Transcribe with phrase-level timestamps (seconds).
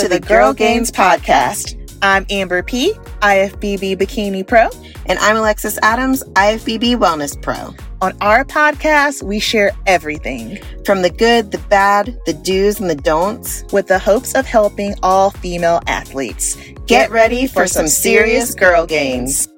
[0.00, 1.80] to the Girl Gainz Podcast.
[2.02, 4.68] I'm Amber P, IFBB Bikini Pro.
[5.06, 7.72] And I'm Alexis Adams, IFBB Wellness Pro.
[8.02, 12.96] On our podcast, we share everything from the good, the bad, the do's, and the
[12.96, 16.56] don'ts with the hopes of helping all female athletes.
[16.86, 19.48] Get ready for some serious girl gains.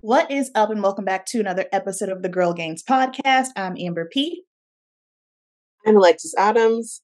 [0.00, 3.48] What is up, and welcome back to another episode of the Girl Gainz Podcast.
[3.56, 4.44] I'm Amber P.
[5.86, 7.02] I'm Alexis Adams.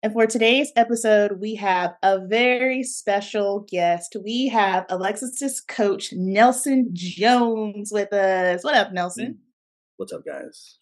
[0.00, 4.14] And for today's episode, we have a very special guest.
[4.22, 8.62] We have Alexis's coach, Nelson Jones, with us.
[8.62, 9.40] What up, Nelson?
[9.96, 10.78] What's up, guys?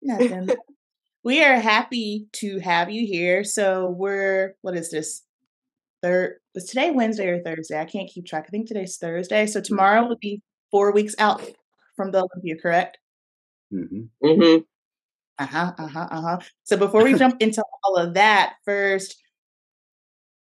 [0.00, 0.50] Nothing.
[1.24, 3.42] we are happy to have you here.
[3.42, 5.22] So we're what is this?
[6.00, 7.80] Third was today Wednesday or Thursday?
[7.80, 8.44] I can't keep track.
[8.46, 9.46] I think today's Thursday.
[9.46, 11.42] So tomorrow will be four weeks out
[11.96, 12.98] from the Olympia, correct?
[13.72, 14.02] Mm-hmm.
[14.24, 14.62] Mm-hmm.
[15.38, 15.72] Uh huh.
[15.78, 16.08] Uh huh.
[16.10, 16.38] Uh huh.
[16.64, 19.16] So before we jump into all of that, first,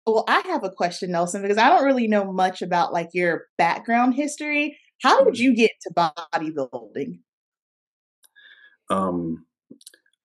[0.05, 3.47] well, I have a question, Nelson, because I don't really know much about like your
[3.57, 4.79] background history.
[5.03, 5.43] How did mm-hmm.
[5.43, 7.19] you get to bodybuilding?
[8.89, 9.45] Um,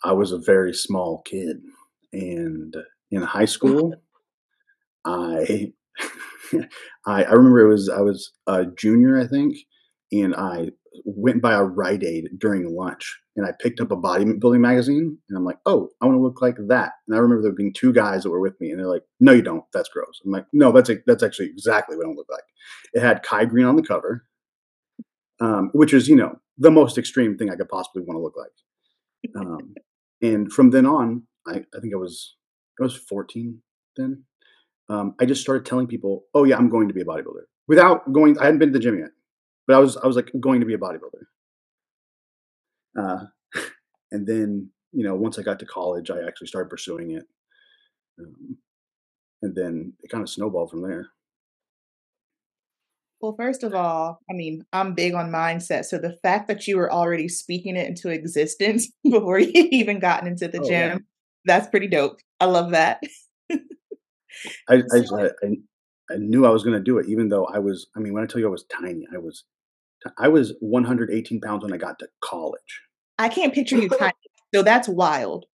[0.05, 1.59] I was a very small kid,
[2.13, 2.75] and
[3.11, 3.95] in high school,
[5.05, 5.73] I,
[7.07, 9.57] I, I remember it was I was a junior, I think,
[10.13, 10.71] and I
[11.05, 15.39] went by a Rite Aid during lunch and I picked up a bodybuilding magazine and
[15.39, 16.93] I'm like, oh, I want to look like that.
[17.07, 19.33] And I remember there being two guys that were with me and they're like, no,
[19.33, 19.65] you don't.
[19.73, 20.21] That's gross.
[20.25, 22.45] I'm like, no, that's a, that's actually exactly what I look like.
[22.93, 24.27] It had Kai Greene on the cover,
[25.41, 28.37] um, which is, you know, the most extreme thing I could possibly want to look
[28.37, 29.37] like.
[29.37, 29.75] Um,
[30.21, 32.37] and from then on, I, I think I was,
[32.81, 33.61] I was 14
[33.97, 34.25] then.
[34.89, 38.13] Um, I just started telling people, oh yeah, I'm going to be a bodybuilder without
[38.13, 39.11] going, I hadn't been to the gym yet
[39.67, 41.25] but I was I was like going to be a bodybuilder.
[42.99, 43.25] Uh,
[44.13, 47.25] and then you know once I got to college, I actually started pursuing it,
[48.19, 48.59] um,
[49.43, 51.09] and then it kind of snowballed from there.
[53.23, 55.85] Well, first of all, I mean, I'm big on mindset.
[55.85, 60.27] So the fact that you were already speaking it into existence before you even gotten
[60.27, 60.99] into the oh, gym, yeah.
[61.45, 62.19] that's pretty dope.
[62.41, 63.01] I love that.
[63.49, 63.59] I,
[64.69, 65.31] I, I,
[66.13, 67.87] I knew I was going to do it, even though I was.
[67.97, 69.45] I mean, when I tell you I was tiny, I was,
[70.19, 72.83] I was 118 pounds when I got to college.
[73.19, 74.13] I can't picture you tiny,
[74.55, 75.47] so that's wild.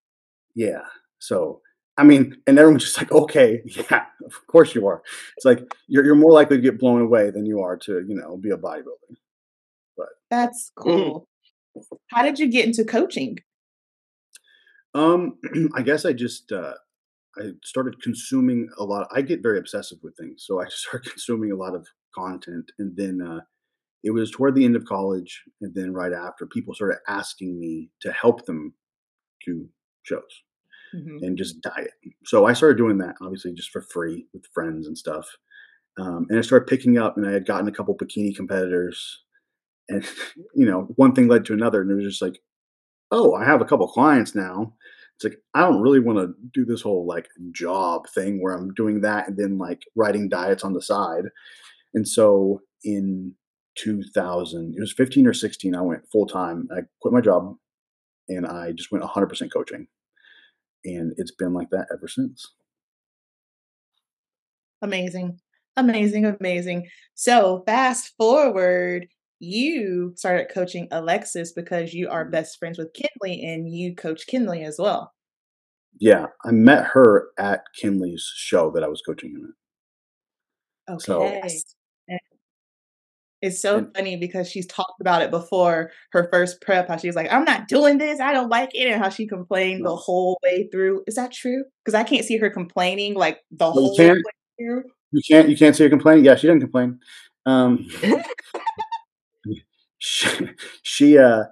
[0.54, 0.82] Yeah.
[1.18, 1.60] So
[1.98, 5.02] I mean, and everyone's just like, okay, yeah, of course you are.
[5.36, 8.14] It's like you're you're more likely to get blown away than you are to you
[8.14, 9.16] know be a bodybuilder.
[9.96, 10.82] But that's mm.
[10.82, 11.28] cool.
[11.76, 11.82] Mm.
[12.08, 13.38] How did you get into coaching?
[14.94, 15.38] Um,
[15.74, 16.74] I guess I just uh,
[17.38, 19.08] I started consuming a lot.
[19.14, 22.96] I get very obsessive with things, so I started consuming a lot of content, and
[22.96, 23.40] then uh,
[24.02, 27.90] it was toward the end of college, and then right after, people started asking me
[28.02, 28.74] to help them
[29.44, 29.68] do
[30.02, 30.22] shows
[30.94, 31.22] mm-hmm.
[31.22, 31.90] and just diet.
[32.24, 35.26] So I started doing that, obviously, just for free with friends and stuff.
[35.98, 39.22] Um, and I started picking up, and I had gotten a couple bikini competitors,
[39.88, 40.04] and
[40.54, 42.40] you know, one thing led to another, and it was just like,
[43.10, 44.74] oh, I have a couple clients now
[45.18, 48.72] it's like I don't really want to do this whole like job thing where I'm
[48.74, 51.24] doing that and then like writing diets on the side.
[51.92, 53.34] And so in
[53.78, 56.68] 2000, it was 15 or 16, I went full time.
[56.70, 57.56] I quit my job
[58.28, 59.88] and I just went 100% coaching.
[60.84, 62.52] And it's been like that ever since.
[64.82, 65.40] Amazing.
[65.76, 66.88] Amazing, amazing.
[67.14, 69.08] So, fast forward
[69.40, 72.32] you started coaching Alexis because you are mm-hmm.
[72.32, 75.12] best friends with Kinley and you coach Kinley as well.
[76.00, 79.54] Yeah, I met her at Kinley's show that I was coaching him
[80.88, 80.94] at.
[80.94, 81.04] Okay.
[81.04, 81.40] So,
[83.40, 86.88] it's so and, funny because she's talked about it before her first prep.
[86.88, 88.20] How she's like, "I'm not doing this.
[88.20, 89.90] I don't like it," and how she complained no.
[89.90, 91.04] the whole way through.
[91.06, 91.64] Is that true?
[91.84, 94.20] Because I can't see her complaining like the whole way
[94.58, 94.82] through.
[95.12, 95.48] You can't.
[95.48, 96.24] You can't see her complaining.
[96.24, 96.98] Yeah, she didn't complain.
[97.46, 97.86] Um,
[99.98, 100.48] she,
[100.82, 101.44] she uh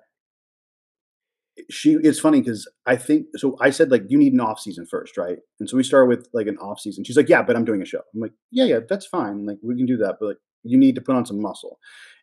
[1.71, 4.87] she it's funny because I think so I said like you need an off season
[4.87, 5.39] first, right?
[5.59, 7.05] And so we started with like an off season.
[7.05, 8.03] She's like, Yeah, but I'm doing a show.
[8.15, 9.47] I'm like, Yeah, yeah, that's fine.
[9.47, 11.79] Like we can do that, but like you need to put on some muscle.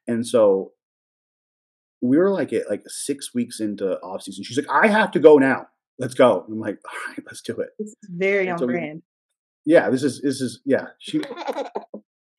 [0.08, 0.74] And so
[2.02, 4.44] we were like at like six weeks into off season.
[4.44, 5.68] She's like, I have to go now.
[5.98, 6.46] Let's go.
[6.48, 7.70] I'm like, all right, let's do it.
[7.80, 9.04] This is very on so brand.
[9.66, 10.88] We, yeah, this is this is yeah.
[11.00, 11.22] She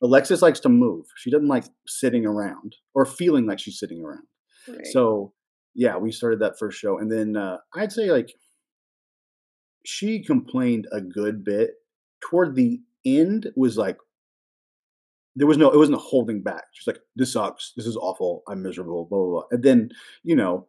[0.04, 1.06] Alexis likes to move.
[1.16, 4.24] She doesn't like sitting around or feeling like she's sitting around.
[4.68, 4.86] Right.
[4.92, 5.32] So
[5.74, 8.32] yeah, we started that first show, and then uh, I'd say like
[9.84, 11.70] she complained a good bit.
[12.20, 13.98] Toward the end, was like
[15.36, 16.64] there was no, it wasn't holding back.
[16.72, 17.72] She's like, "This sucks.
[17.76, 18.42] This is awful.
[18.48, 19.42] I'm miserable." Blah blah blah.
[19.50, 19.90] And then
[20.22, 20.68] you know,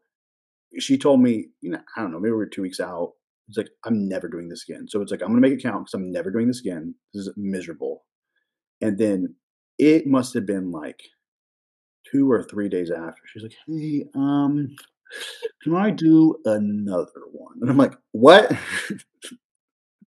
[0.79, 3.13] she told me, you know, I don't know, maybe we are two weeks out,
[3.47, 4.87] It's like, I'm never doing this again.
[4.87, 6.95] So it's like, I'm going to make it count because I'm never doing this again.
[7.13, 8.03] This is miserable.
[8.81, 9.35] And then
[9.77, 11.01] it must have been like
[12.11, 13.21] two or three days after.
[13.27, 14.75] She's like, hey, um,
[15.63, 17.57] can I do another one?
[17.61, 18.51] And I'm like, what?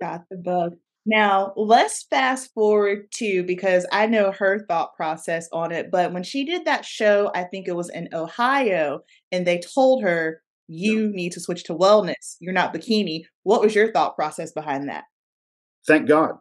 [0.00, 0.76] Got the bug.
[1.06, 6.22] Now, let's fast forward to because I know her thought process on it, but when
[6.22, 9.00] she did that show, I think it was in Ohio,
[9.32, 12.36] and they told her, you need to switch to wellness.
[12.40, 13.22] You're not bikini.
[13.42, 15.04] What was your thought process behind that?
[15.88, 16.34] Thank God.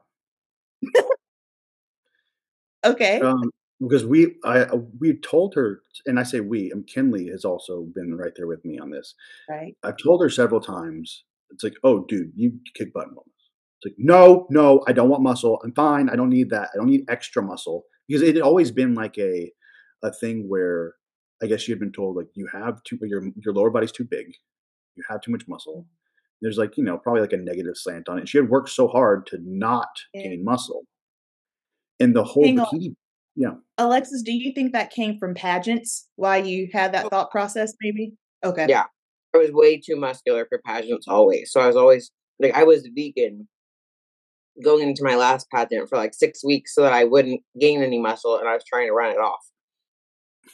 [2.85, 3.19] okay.
[3.21, 3.49] Um,
[3.79, 4.67] because we, I,
[4.99, 8.65] we told her, and I say we, and Kinley has also been right there with
[8.65, 9.15] me on this.
[9.49, 9.75] Right.
[9.83, 11.23] I've told her several times.
[11.49, 13.31] It's like, oh, dude, you kick butt wellness.
[13.79, 15.61] It's like, no, no, I don't want muscle.
[15.63, 16.09] I'm fine.
[16.09, 16.69] I don't need that.
[16.73, 19.51] I don't need extra muscle because it had always been like a
[20.03, 20.95] a thing where
[21.41, 24.03] I guess she had been told like you have too your your lower body's too
[24.03, 24.33] big,
[24.95, 25.85] you have too much muscle.
[26.41, 28.29] There's like you know probably like a negative slant on it.
[28.29, 30.23] She had worked so hard to not yeah.
[30.23, 30.83] gain muscle,
[31.99, 32.87] and the whole Hang bikini.
[32.87, 32.95] On.
[33.35, 36.07] Yeah, Alexis, do you think that came from pageants?
[36.15, 37.09] Why you had that oh.
[37.09, 37.73] thought process?
[37.81, 38.13] Maybe.
[38.43, 38.65] Okay.
[38.67, 38.85] Yeah,
[39.35, 41.51] I was way too muscular for pageants always.
[41.51, 43.47] So I was always like I was vegan
[44.63, 47.99] going into my last pageant for like six weeks so that I wouldn't gain any
[47.99, 49.45] muscle, and I was trying to run it off.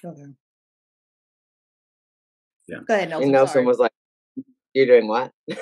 [0.03, 0.21] Okay.
[2.67, 2.77] Yeah.
[2.87, 3.23] Go ahead, Nelson.
[3.23, 3.65] And Nelson sorry.
[3.65, 3.91] was like,
[4.73, 5.59] "You're doing what?" it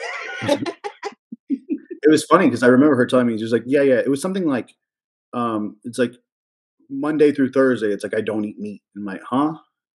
[2.07, 4.21] was funny because I remember her telling me she was like, "Yeah, yeah." It was
[4.21, 4.73] something like,
[5.33, 6.13] um, it's like
[6.89, 7.87] Monday through Thursday.
[7.87, 8.81] It's like I don't eat meat.
[8.95, 9.53] I'm like, huh?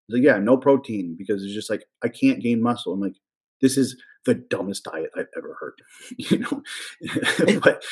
[0.08, 2.94] It's like, yeah, no protein because it's just like I can't gain muscle.
[2.94, 3.16] I'm like,
[3.62, 3.96] this is
[4.26, 5.82] the dumbest diet I've ever heard.
[6.18, 6.62] you know,
[7.62, 7.84] but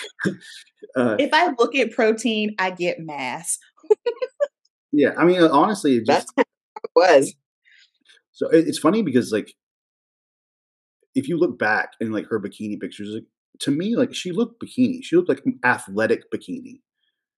[0.95, 3.59] uh, if I look at protein, I get mass.
[4.91, 6.49] yeah, I mean, honestly, it just That's
[6.83, 7.35] it was.
[8.31, 9.53] So it's funny because like,
[11.15, 13.23] if you look back in like her bikini pictures, like
[13.59, 14.99] to me, like she looked bikini.
[15.03, 16.81] She looked like an athletic bikini.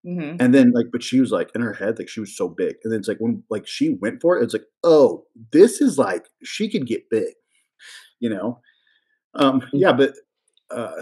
[0.06, 0.38] Mm-hmm.
[0.40, 2.76] And then like, but she was like in her head, like she was so big.
[2.84, 5.98] And then it's like when like she went for it, it's like, oh, this is
[5.98, 7.34] like she could get big,
[8.20, 8.60] you know.
[9.34, 9.70] Um, mm.
[9.74, 10.14] yeah, but
[10.72, 11.02] uh,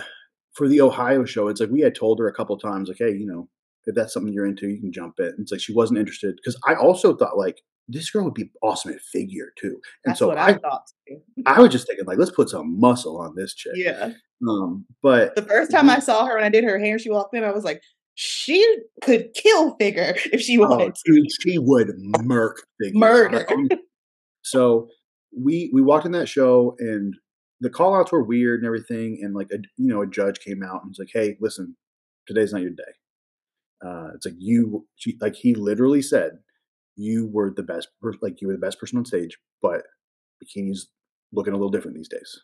[0.54, 3.12] for the Ohio show, it's like we had told her a couple times, like, hey,
[3.12, 3.50] you know,
[3.86, 5.34] if that's something you're into, you can jump it.
[5.36, 8.50] And it's like she wasn't interested because I also thought like this girl would be
[8.62, 9.80] awesome at figure too.
[10.06, 10.84] And that's so what I, I thought.
[11.46, 13.74] I was just thinking like, let's put some muscle on this chick.
[13.76, 14.12] Yeah.
[14.48, 17.36] Um, but the first time I saw her when I did her hair, she walked
[17.36, 17.82] in, I was like,
[18.16, 20.90] she could kill figure if she oh, wanted.
[20.90, 21.92] Oh, dude, she would
[22.22, 23.00] murk figure.
[23.00, 23.48] Murder.
[24.44, 24.88] so
[25.36, 27.16] we we walked in that show and
[27.60, 29.20] the call outs were weird and everything.
[29.22, 31.76] And like a you know a judge came out and was like, "Hey, listen,
[32.28, 32.84] today's not your day."
[33.84, 36.40] Uh, it's like you, she, like he literally said,
[36.96, 37.90] you were the best,
[38.22, 39.84] like you were the best person on stage, but
[40.44, 40.90] bikini's
[41.32, 42.42] looking a little different these days.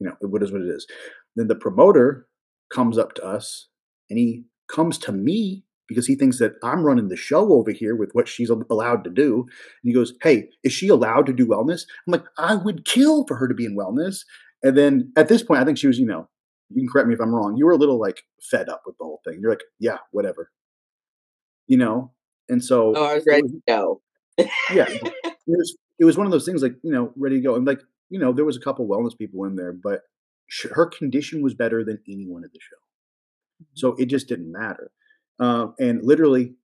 [0.00, 0.86] You know, what is what it is.
[1.34, 2.26] Then the promoter
[2.72, 3.68] comes up to us
[4.08, 7.96] and he comes to me because he thinks that I'm running the show over here
[7.96, 9.40] with what she's allowed to do.
[9.42, 9.48] And
[9.84, 11.82] he goes, Hey, is she allowed to do wellness?
[12.06, 14.18] I'm like, I would kill for her to be in wellness.
[14.62, 16.28] And then at this point, I think she was, you know,
[16.70, 17.56] you can correct me if I'm wrong.
[17.56, 19.38] You were a little like fed up with the whole thing.
[19.40, 20.50] You're like, yeah, whatever.
[21.66, 22.12] You know?
[22.48, 24.00] And so Oh, I was ready was, to go.
[24.72, 24.88] yeah.
[25.50, 27.54] It was it was one of those things like, you know, ready to go.
[27.54, 30.02] And like, you know, there was a couple wellness people in there, but
[30.72, 32.76] her condition was better than anyone at the show.
[33.72, 34.90] So it just didn't matter.
[35.40, 36.54] Uh, and literally,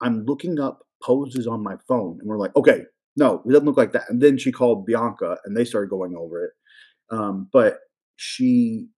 [0.00, 2.82] I'm looking up poses on my phone, and we're like, okay,
[3.16, 4.08] no, it doesn't look like that.
[4.08, 6.50] And then she called Bianca, and they started going over it.
[7.10, 7.78] Um, but
[8.16, 8.88] she,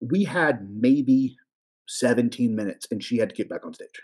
[0.00, 1.36] we had maybe
[1.88, 4.00] 17 minutes, and she had to get back on stage.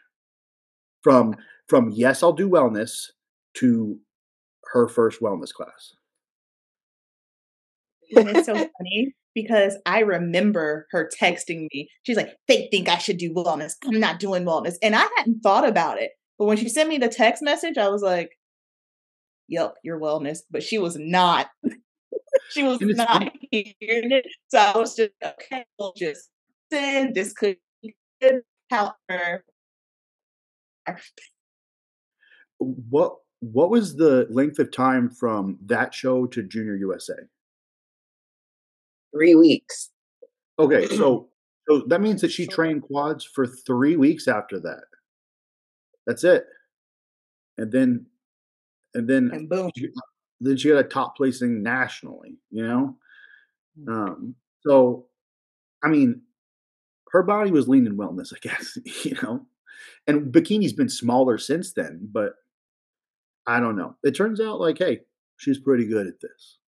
[1.02, 1.36] From
[1.68, 3.10] from yes, I'll do wellness
[3.54, 3.98] to
[4.72, 5.94] her first wellness class.
[8.10, 11.88] it's so funny because I remember her texting me.
[12.02, 13.74] She's like, they think I should do wellness.
[13.84, 14.74] I'm not doing wellness.
[14.82, 16.10] And I hadn't thought about it.
[16.38, 18.30] But when she sent me the text message, I was like,
[19.48, 20.38] yep, your wellness.
[20.50, 21.48] But she was not.
[22.50, 24.26] she was not hearing it.
[24.48, 26.30] So I was just, okay, we'll just
[26.72, 27.58] send this could
[28.70, 29.44] help her.
[32.62, 37.14] What what was the length of time from that show to Junior USA?
[39.12, 39.90] three weeks.
[40.58, 41.28] Okay, so
[41.68, 44.84] so that means that she trained quads for three weeks after that.
[46.06, 46.46] That's it,
[47.58, 48.06] and then
[48.94, 49.88] and then and boom, she,
[50.40, 52.38] then she got a top placing nationally.
[52.50, 52.96] You know,
[53.78, 53.88] mm.
[53.88, 54.34] um,
[54.66, 55.06] so
[55.82, 56.22] I mean,
[57.12, 58.78] her body was lean and wellness, I guess.
[59.04, 59.46] You know,
[60.06, 62.34] and bikini's been smaller since then, but
[63.46, 63.96] I don't know.
[64.02, 65.00] It turns out like, hey,
[65.36, 66.58] she's pretty good at this.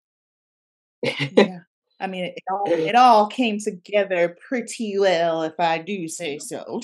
[1.37, 1.61] yeah.
[2.01, 6.81] I mean, it all, it all came together pretty well, if I do say so.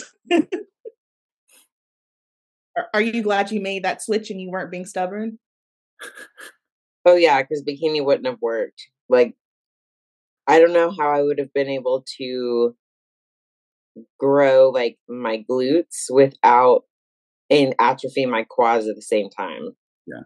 [2.77, 5.39] are, are you glad you made that switch and you weren't being stubborn?
[7.09, 8.89] Oh yeah, because bikini wouldn't have worked.
[9.09, 9.35] Like,
[10.47, 12.77] I don't know how I would have been able to
[14.19, 16.83] grow like my glutes without
[17.51, 19.71] and atrophy my quads at the same time.
[20.07, 20.23] Yeah,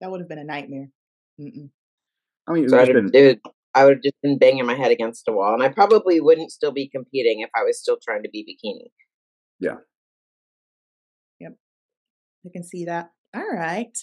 [0.00, 0.88] that would have been a nightmare.
[1.40, 1.70] Mm-mm.
[2.48, 3.10] I mean, so been...
[3.12, 3.40] would,
[3.74, 6.52] I would have just been banging my head against a wall, and I probably wouldn't
[6.52, 8.90] still be competing if I was still trying to be bikini.
[9.60, 9.76] Yeah.
[11.40, 11.52] Yep,
[12.46, 13.10] I can see that.
[13.34, 13.96] All right.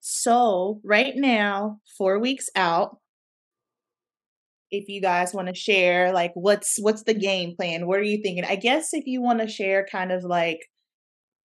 [0.00, 2.96] So right now, four weeks out,
[4.72, 7.20] if you guys want to share like what's what's the mm-hmm.
[7.20, 7.86] game plan?
[7.86, 8.44] What are you thinking?
[8.44, 10.60] I guess if you want to share kind of like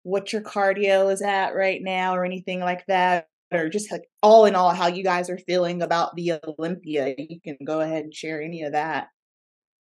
[0.04, 4.44] what your cardio is at right now or anything like that or just like all
[4.44, 8.14] in all how you guys are feeling about the olympia you can go ahead and
[8.14, 9.08] share any of that.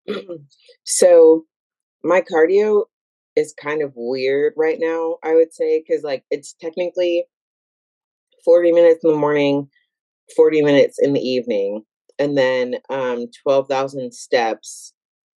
[0.09, 0.43] Mm-hmm.
[0.83, 1.45] So
[2.03, 2.85] my cardio
[3.35, 7.25] is kind of weird right now i would say because like it's technically
[8.45, 9.67] 40 minutes in the morning
[10.35, 11.83] 40 minutes in the evening
[12.19, 14.93] and then um 12,000 steps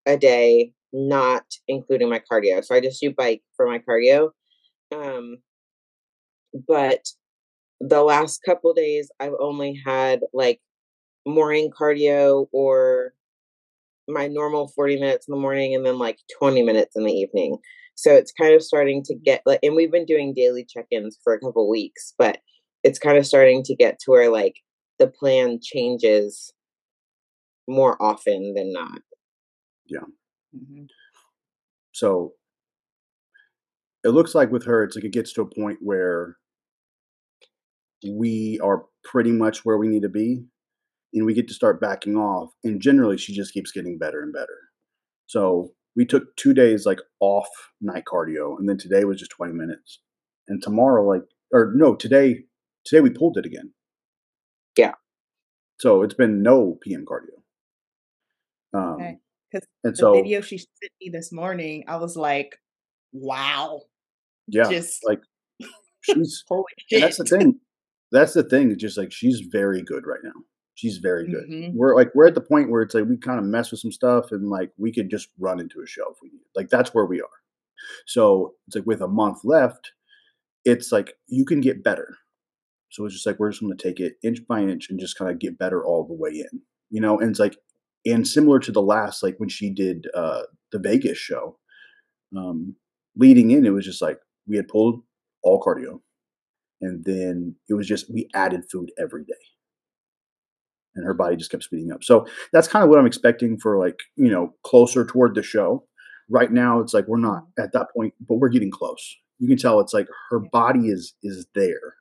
[0.05, 4.29] a day not including my cardio so i just do bike for my cardio
[4.93, 5.37] um
[6.67, 7.05] but
[7.79, 10.59] the last couple days I've only had like
[11.25, 13.13] morning cardio or
[14.07, 17.57] my normal 40 minutes in the morning and then like 20 minutes in the evening.
[17.95, 21.33] So it's kind of starting to get like and we've been doing daily check-ins for
[21.33, 22.39] a couple weeks, but
[22.83, 24.55] it's kind of starting to get to where like
[24.99, 26.53] the plan changes
[27.67, 28.99] more often than not.
[29.85, 30.05] Yeah.
[30.55, 30.85] Mm-hmm.
[31.91, 32.33] So
[34.03, 36.37] it looks like with her, it's like it gets to a point where
[38.13, 40.45] we are pretty much where we need to be
[41.13, 44.33] and we get to start backing off and generally she just keeps getting better and
[44.33, 44.57] better
[45.27, 47.47] so we took two days like off
[47.81, 49.99] night cardio and then today was just 20 minutes
[50.47, 52.43] and tomorrow like or no today
[52.85, 53.71] today we pulled it again
[54.77, 54.93] yeah
[55.79, 57.41] so it's been no pm cardio
[58.75, 59.17] um okay.
[59.51, 62.59] because the so, video she sent me this morning i was like
[63.13, 63.81] wow
[64.47, 65.21] yeah just like
[66.01, 67.01] she's holy shit.
[67.01, 67.59] that's the thing
[68.11, 68.71] that's the thing.
[68.71, 70.31] It's just like she's very good right now.
[70.75, 71.49] She's very good.
[71.49, 71.77] Mm-hmm.
[71.77, 73.91] We're like we're at the point where it's like we kind of mess with some
[73.91, 76.41] stuff and like we could just run into a show if we need.
[76.55, 77.27] Like that's where we are.
[78.05, 79.91] So it's like with a month left,
[80.65, 82.17] it's like you can get better.
[82.89, 85.17] So it's just like we're just going to take it inch by inch and just
[85.17, 87.19] kind of get better all the way in, you know.
[87.19, 87.57] And it's like,
[88.05, 91.57] and similar to the last, like when she did uh the Vegas show,
[92.35, 92.75] um,
[93.15, 95.01] leading in, it was just like we had pulled
[95.43, 96.01] all cardio,
[96.81, 99.33] and then it was just we added food every day.
[100.95, 102.05] And her body just kept speeding up.
[102.05, 105.85] So that's kind of what i'm expecting for like you know closer toward the show.
[106.29, 109.17] Right now it's like we're not at that point but we're getting close.
[109.39, 111.95] You can tell it's like her body is is there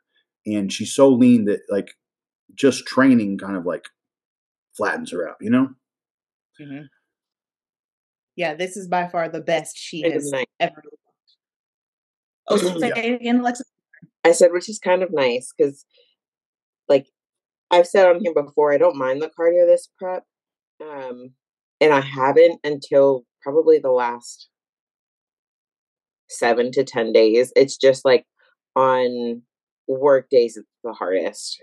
[0.46, 1.94] and she's so lean that like
[2.54, 3.86] just training kind of like
[4.76, 5.68] flattens her out you know
[6.60, 6.84] mm-hmm.
[8.36, 10.82] yeah this is by far the best she has ever
[12.48, 13.14] oh say yeah.
[13.14, 13.64] again alexa
[14.24, 15.84] I said, which is kind of nice because,
[16.88, 17.06] like,
[17.70, 20.24] I've said on here before, I don't mind the cardio this prep.
[20.82, 21.34] Um,
[21.80, 24.48] and I haven't until probably the last
[26.30, 27.52] seven to 10 days.
[27.54, 28.24] It's just like
[28.74, 29.42] on
[29.86, 31.62] work days, it's the hardest.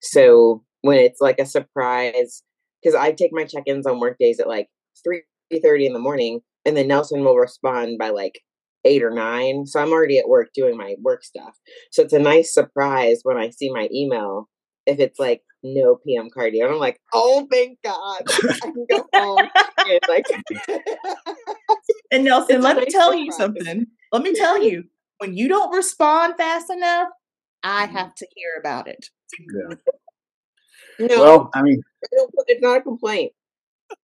[0.00, 2.42] So when it's like a surprise,
[2.82, 4.68] because I take my check ins on work days at like
[5.04, 5.22] 3
[5.62, 8.40] 30 in the morning, and then Nelson will respond by like
[8.84, 9.66] eight or nine.
[9.66, 11.56] So I'm already at work doing my work stuff.
[11.90, 14.48] So it's a nice surprise when I see my email
[14.86, 16.64] if it's like no PM cardio.
[16.64, 18.22] And I'm like, oh thank God.
[18.26, 19.48] I can go home
[19.78, 20.26] and like
[22.10, 23.24] And Nelson, let me tell surprise.
[23.24, 23.86] you something.
[24.12, 24.84] Let me tell you,
[25.18, 27.08] when you don't respond fast enough,
[27.62, 27.96] I mm-hmm.
[27.96, 29.06] have to hear about it.
[29.38, 29.76] Yeah.
[30.98, 31.82] No, well, I mean,
[32.46, 33.32] it's not a complaint.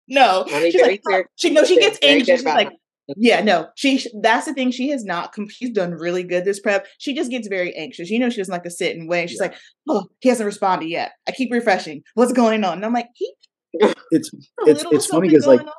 [0.07, 1.03] No, she's like,
[1.35, 2.25] she no, she gets angry.
[2.25, 2.69] She's like,
[3.17, 4.05] yeah, no, she.
[4.21, 4.71] That's the thing.
[4.71, 5.33] She has not.
[5.49, 6.85] She's done really good this prep.
[6.99, 8.09] She just gets very anxious.
[8.09, 9.29] You know, she doesn't like to sit and wait.
[9.29, 9.47] She's yeah.
[9.47, 11.13] like, "Oh, he hasn't responded yet.
[11.27, 12.03] I keep refreshing.
[12.13, 13.33] What's going on?" And I'm like, "He."
[14.11, 14.31] It's
[14.65, 15.69] it's it's funny because like on.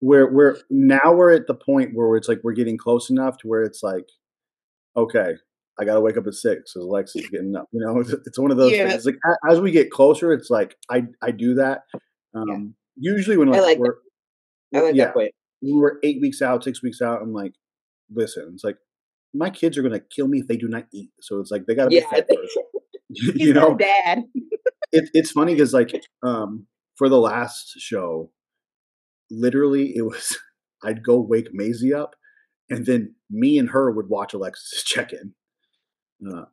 [0.00, 3.48] we're we're now we're at the point where it's like we're getting close enough to
[3.48, 4.04] where it's like,
[4.96, 5.32] okay,
[5.80, 7.66] I got to wake up at six because Alexa's getting up.
[7.72, 8.88] You know, it's, it's one of those yeah.
[8.88, 9.06] things.
[9.06, 9.16] Like
[9.48, 11.82] as we get closer, it's like I I do that.
[12.34, 13.12] Um, yeah.
[13.12, 13.96] Usually when like, I like we're,
[14.72, 15.12] like yeah,
[15.62, 17.22] we were eight weeks out, six weeks out.
[17.22, 17.52] I'm like,
[18.12, 18.76] listen, it's like
[19.32, 21.10] my kids are gonna kill me if they do not eat.
[21.20, 22.58] So it's like they gotta be fed first.
[23.34, 24.22] you know, dad.
[24.92, 28.30] it, it's funny because like um, for the last show,
[29.30, 30.38] literally it was
[30.84, 32.14] I'd go wake Maisie up,
[32.68, 35.34] and then me and her would watch Alexis check in.
[36.26, 36.44] Uh,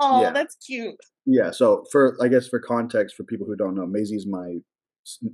[0.00, 0.30] oh, yeah.
[0.30, 0.96] that's cute.
[1.26, 1.50] Yeah.
[1.50, 4.56] So for I guess for context for people who don't know, Maisie's my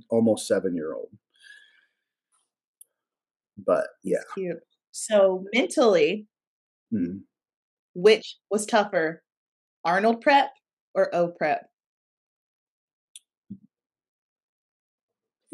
[0.09, 1.09] almost seven year old.
[3.57, 4.19] But yeah.
[4.33, 4.59] Cute.
[4.91, 6.27] So mentally,
[6.93, 7.17] mm-hmm.
[7.93, 9.23] which was tougher,
[9.83, 10.51] Arnold prep
[10.93, 11.67] or O prep?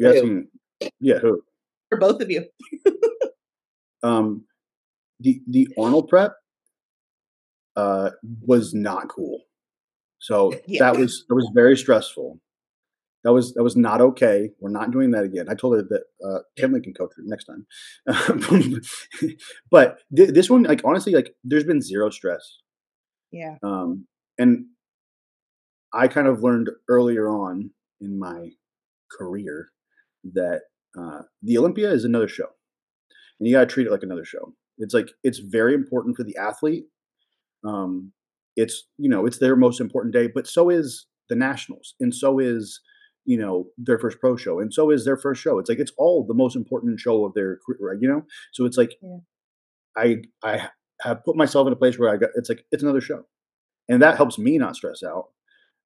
[0.04, 0.48] Asking?
[1.00, 1.42] Yeah, who?
[1.88, 2.44] For both of you.
[4.02, 4.44] um,
[5.20, 6.34] the the Arnold prep
[7.76, 8.10] uh
[8.42, 9.42] was not cool.
[10.18, 10.78] So yeah.
[10.80, 12.38] that was that was very stressful.
[13.24, 14.50] That was that was not okay.
[14.60, 15.46] We're not doing that again.
[15.48, 17.66] I told her that uh, Kenley can coach her next time.
[19.70, 22.58] but th- this one, like honestly, like there's been zero stress.
[23.30, 23.56] Yeah.
[23.62, 24.06] Um,
[24.38, 24.66] and
[25.92, 28.50] I kind of learned earlier on in my
[29.10, 29.68] career
[30.32, 30.62] that
[30.98, 32.48] uh, the Olympia is another show,
[33.38, 34.54] and you got to treat it like another show.
[34.78, 36.84] It's like it's very important for the athlete.
[37.64, 38.12] Um,
[38.56, 42.38] it's you know it's their most important day, but so is the nationals, and so
[42.38, 42.80] is
[43.24, 45.58] you know their first pro show, and so is their first show.
[45.58, 48.24] It's like it's all the most important show of their career, you know.
[48.52, 49.18] So it's like yeah.
[49.96, 50.68] I I
[51.02, 53.24] have put myself in a place where I got it's like it's another show,
[53.88, 55.28] and that helps me not stress out.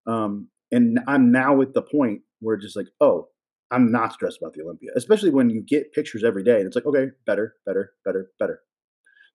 [0.07, 3.29] Um, and I'm now at the point where just like, oh,
[3.71, 6.77] I'm not stressed about the Olympia, especially when you get pictures every day and it's
[6.77, 8.61] like, okay, better, better, better, better.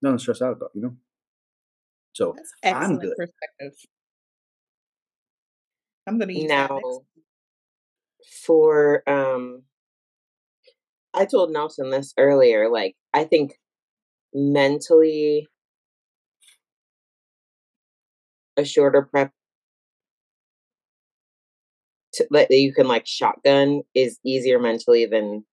[0.01, 0.95] Nothing to stress out about, you know?
[2.13, 3.15] So I'm good.
[3.17, 3.73] Perspective.
[6.07, 6.79] I'm going to use now
[8.45, 9.63] for, um,
[11.13, 12.69] I told Nelson this earlier.
[12.69, 13.53] Like, I think
[14.33, 15.47] mentally,
[18.57, 19.31] a shorter prep
[22.13, 25.45] to, that you can like shotgun is easier mentally than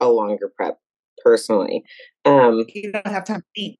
[0.00, 0.78] a longer prep
[1.22, 1.82] personally
[2.26, 3.78] um you don't have time to eat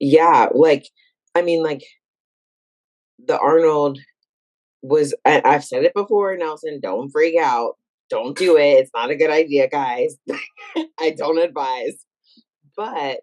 [0.00, 0.86] yeah like
[1.34, 1.82] i mean like
[3.26, 3.98] the arnold
[4.82, 7.74] was I, i've said it before nelson don't freak out
[8.10, 10.16] don't do it it's not a good idea guys
[11.00, 12.04] i don't advise
[12.76, 13.20] but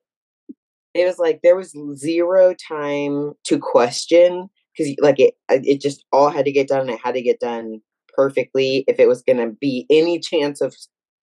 [0.93, 6.29] it was like there was zero time to question because like it it just all
[6.29, 7.81] had to get done it had to get done
[8.15, 10.75] perfectly if it was going to be any chance of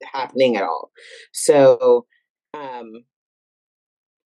[0.02, 0.90] happening at all
[1.32, 2.04] so
[2.54, 2.92] um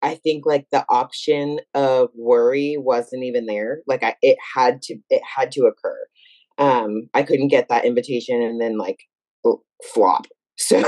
[0.02, 4.96] i think like the option of worry wasn't even there like i it had to
[5.10, 5.98] it had to occur
[6.58, 8.98] um i couldn't get that invitation and then like
[9.82, 10.26] flop
[10.58, 10.82] so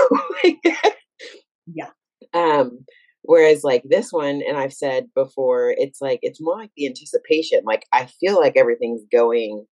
[1.66, 1.90] yeah
[2.34, 2.84] um
[3.28, 7.60] Whereas like this one, and I've said before, it's like it's more like the anticipation.
[7.62, 9.66] Like I feel like everything's going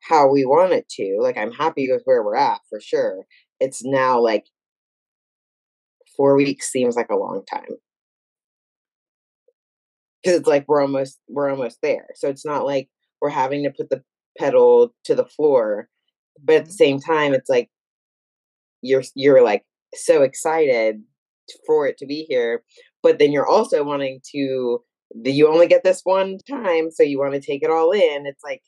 [0.00, 1.18] how we want it to.
[1.20, 3.24] Like I'm happy with where we're at for sure.
[3.58, 4.44] It's now like
[6.16, 7.66] four weeks seems like a long time.
[10.24, 12.06] Cause it's like we're almost we're almost there.
[12.14, 12.88] So it's not like
[13.20, 14.02] we're having to put the
[14.38, 15.88] pedal to the floor.
[16.42, 16.76] But at the mm-hmm.
[16.76, 17.70] same time, it's like
[18.82, 21.02] you're you're like so excited
[21.66, 22.62] for it to be here
[23.02, 24.78] but then you're also wanting to
[25.24, 28.42] you only get this one time so you want to take it all in it's
[28.44, 28.62] like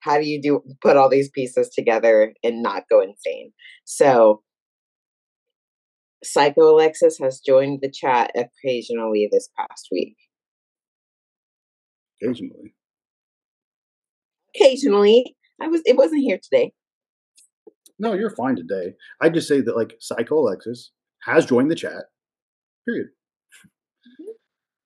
[0.00, 3.52] how do you do put all these pieces together and not go insane
[3.84, 4.42] so
[6.24, 10.16] psycho alexis has joined the chat occasionally this past week
[12.22, 12.74] occasionally
[14.54, 16.72] occasionally i was it wasn't here today
[17.98, 20.92] no you're fine today i just say that like psycho alexis
[21.24, 22.04] has joined the chat
[22.86, 23.08] Period.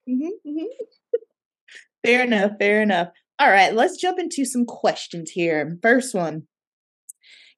[0.09, 0.67] Mm-hmm, mm-hmm.
[2.05, 2.53] fair enough.
[2.59, 3.09] Fair enough.
[3.39, 5.79] All right, let's jump into some questions here.
[5.83, 6.43] First one.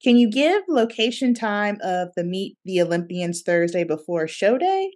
[0.02, 4.92] Can you give location time of the Meet the Olympians Thursday before show day?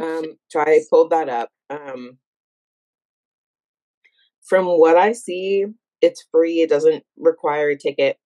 [0.00, 1.48] um, so I pulled that up.
[1.68, 2.18] Um,
[4.48, 5.66] from what I see,
[6.00, 6.60] it's free.
[6.62, 8.16] It doesn't require a ticket.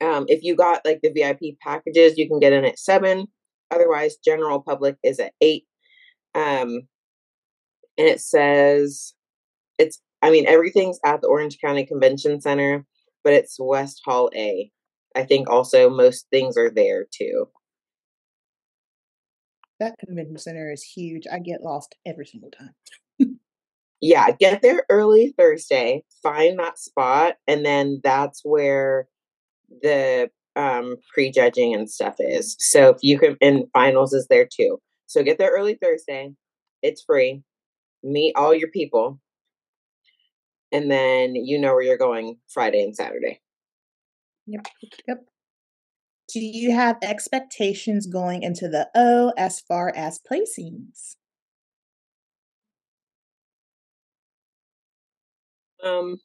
[0.00, 3.26] Um, if you got like the VIP packages, you can get in at seven.
[3.70, 5.64] Otherwise, general public is at eight.
[6.34, 6.82] Um,
[7.98, 9.14] and it says
[9.78, 12.86] it's, I mean, everything's at the Orange County Convention Center,
[13.22, 14.70] but it's West Hall A.
[15.14, 17.46] I think also most things are there too.
[19.80, 21.24] That convention center is huge.
[21.30, 22.74] I get lost every single time.
[24.00, 29.08] Yeah, get there early Thursday, find that spot, and then that's where
[29.82, 32.56] the um, prejudging and stuff is.
[32.58, 34.80] So if you can, and finals is there too.
[35.06, 36.34] So get there early Thursday.
[36.82, 37.42] It's free.
[38.02, 39.20] Meet all your people.
[40.72, 43.40] and then you know where you're going Friday and Saturday.
[44.46, 44.66] Yep.
[45.08, 45.18] Yep.
[46.32, 51.16] Do you have expectations going into the O as far as placings?
[55.84, 56.20] Um,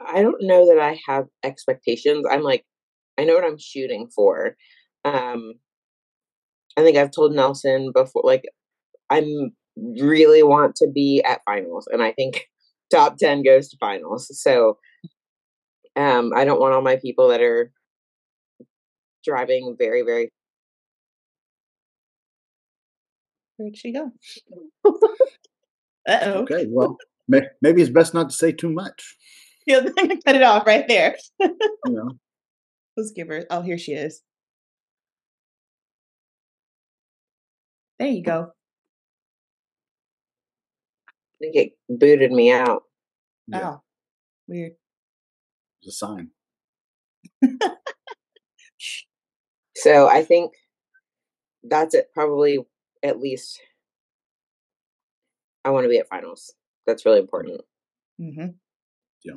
[0.00, 2.26] I don't know that I have expectations.
[2.30, 2.64] I'm like,
[3.18, 4.56] I know what I'm shooting for.
[5.04, 5.54] Um,
[6.76, 8.44] I think I've told Nelson before, like,
[9.10, 9.52] I'm
[10.00, 12.48] really want to be at finals, and I think
[12.92, 14.28] top 10 goes to finals.
[14.40, 14.78] So,
[15.96, 17.72] um, I don't want all my people that are
[19.24, 20.30] driving very, very.
[23.60, 24.10] Where'd she go?
[24.86, 26.32] uh oh.
[26.44, 26.96] Okay, well,
[27.28, 29.16] may- maybe it's best not to say too much.
[29.66, 29.80] Yeah,
[30.24, 31.16] cut it off right there.
[31.38, 31.52] You
[31.86, 32.10] know,
[32.96, 33.44] Let's give her.
[33.50, 34.22] Oh, here she is.
[37.98, 38.52] There you go.
[41.08, 42.84] I think it booted me out.
[43.48, 43.72] Yeah.
[43.72, 43.82] Oh,
[44.48, 44.72] weird.
[45.82, 46.30] it's a sign.
[49.76, 50.52] So I think
[51.62, 52.06] that's it.
[52.14, 52.58] Probably
[53.02, 53.60] at least
[55.64, 56.52] I want to be at finals.
[56.86, 57.60] That's really important.
[58.20, 58.48] Mm-hmm.
[59.24, 59.34] Yeah.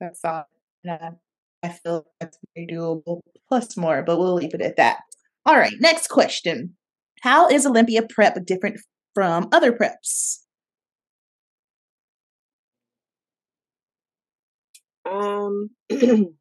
[0.00, 0.46] That's all.
[0.84, 1.16] And
[1.62, 5.00] I feel that's very doable, plus more, but we'll leave it at that.
[5.46, 6.76] All right, next question.
[7.20, 8.80] How is Olympia prep different
[9.14, 10.38] from other preps?
[15.04, 15.70] Um,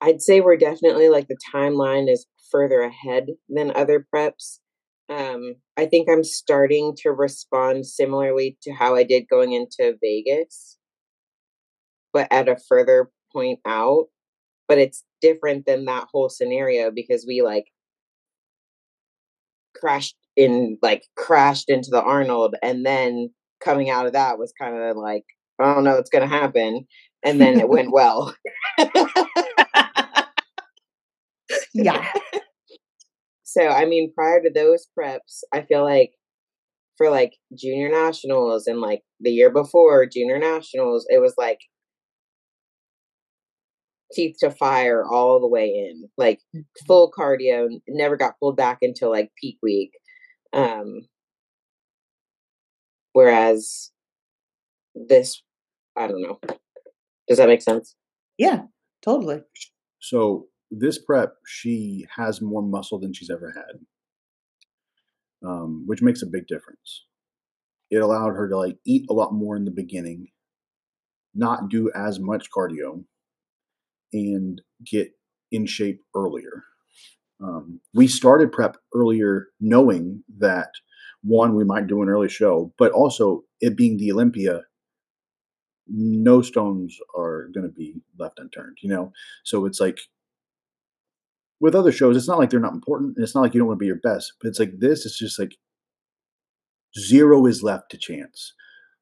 [0.00, 4.58] I'd say we're definitely like the timeline is further ahead than other preps.
[5.08, 10.78] Um, I think I'm starting to respond similarly to how I did going into Vegas,
[12.12, 14.06] but at a further point out.
[14.68, 17.66] But it's different than that whole scenario because we like
[19.74, 24.76] crashed in like crashed into the Arnold and then coming out of that was kind
[24.76, 25.24] of like
[25.60, 26.86] I don't know what's gonna happen
[27.24, 28.34] and then it went well.
[31.74, 32.06] Yeah.
[33.42, 36.12] so I mean prior to those preps, I feel like
[36.96, 41.60] for like junior nationals and like the year before junior nationals, it was like
[44.12, 46.40] teeth to fire all the way in, like
[46.86, 49.92] full cardio, never got pulled back until like peak week.
[50.52, 51.02] Um,
[53.12, 53.90] whereas
[54.94, 55.42] this,
[55.96, 56.40] I don't know.
[57.28, 57.94] Does that make sense?
[58.38, 58.62] Yeah,
[59.02, 59.42] totally.
[60.00, 66.26] So this prep, she has more muscle than she's ever had, um, which makes a
[66.26, 67.06] big difference.
[67.90, 70.28] It allowed her to like eat a lot more in the beginning,
[71.34, 73.04] not do as much cardio,
[74.12, 75.10] and get
[75.50, 76.64] in shape earlier.
[77.42, 80.70] Um, we started prep earlier, knowing that
[81.22, 84.62] one, we might do an early show, but also it being the Olympia,
[85.88, 89.12] no stones are going to be left unturned, you know?
[89.44, 89.98] So it's like
[91.60, 93.16] with other shows, it's not like they're not important.
[93.16, 95.04] And it's not like you don't want to be your best, but it's like this,
[95.04, 95.56] it's just like
[96.98, 98.54] zero is left to chance.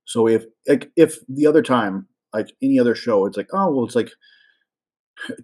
[0.05, 3.85] So if like if the other time, like any other show, it's like, oh well,
[3.85, 4.11] it's like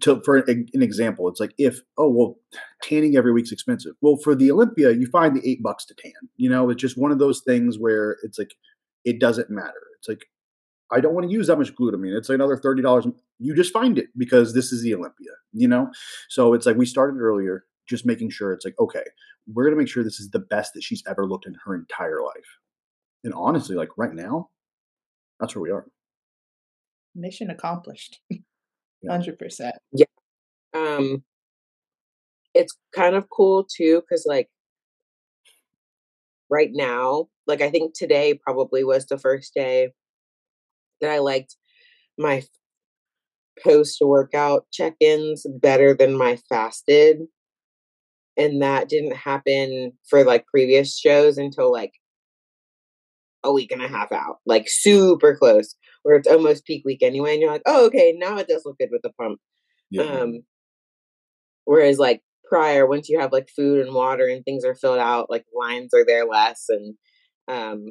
[0.01, 2.35] to for an, an example, it's like if oh well,
[2.81, 3.93] tanning every week's expensive.
[4.01, 6.13] Well, for the Olympia, you find the eight bucks to tan.
[6.37, 8.55] You know, it's just one of those things where it's like
[9.03, 9.81] it doesn't matter.
[9.99, 10.25] It's like
[10.91, 12.17] I don't want to use that much glutamine.
[12.17, 13.07] It's another thirty dollars.
[13.39, 15.31] You just find it because this is the Olympia.
[15.53, 15.91] You know,
[16.29, 19.03] so it's like we started earlier, just making sure it's like okay,
[19.47, 22.21] we're gonna make sure this is the best that she's ever looked in her entire
[22.21, 22.59] life.
[23.23, 24.49] And honestly, like right now,
[25.39, 25.87] that's where we are.
[27.15, 28.19] Mission accomplished.
[28.29, 29.11] Yeah.
[29.11, 29.75] Hundred percent.
[29.91, 30.05] Yeah
[30.75, 31.23] um
[32.53, 34.49] it's kind of cool too because like
[36.49, 39.91] right now like i think today probably was the first day
[41.01, 41.55] that i liked
[42.17, 42.43] my
[43.63, 47.21] post workout check-ins better than my fasted
[48.37, 51.93] and that didn't happen for like previous shows until like
[53.43, 57.33] a week and a half out like super close where it's almost peak week anyway
[57.33, 59.39] and you're like oh okay now it does look good with the pump
[59.91, 60.03] Yeah.
[60.03, 60.43] um,
[61.65, 65.29] whereas like prior, once you have like food and water and things are filled out,
[65.29, 66.65] like lines are there less.
[66.69, 66.95] And
[67.47, 67.87] um,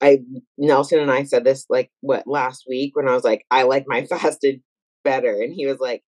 [0.00, 0.20] I
[0.56, 3.84] Nelson and I said this like what last week when I was like, I like
[3.86, 4.60] my fasted
[5.04, 6.02] better, and he was like,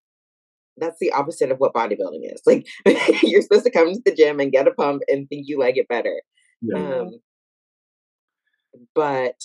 [0.78, 2.42] that's the opposite of what bodybuilding is.
[2.46, 2.68] Like
[3.24, 5.78] you're supposed to come to the gym and get a pump and think you like
[5.78, 6.22] it better.
[6.62, 7.00] yeah.
[7.00, 7.20] Um,
[8.96, 9.36] but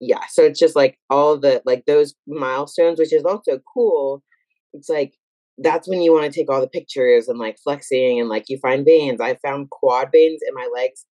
[0.00, 4.22] yeah, so it's just like all the like those milestones, which is also cool.
[4.72, 5.12] It's like
[5.58, 8.58] that's when you want to take all the pictures and like flexing and like you
[8.60, 9.20] find veins.
[9.20, 11.06] I found quad veins in my legs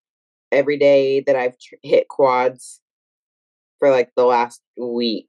[0.52, 2.80] every day that I've tr- hit quads
[3.78, 5.28] for like the last week.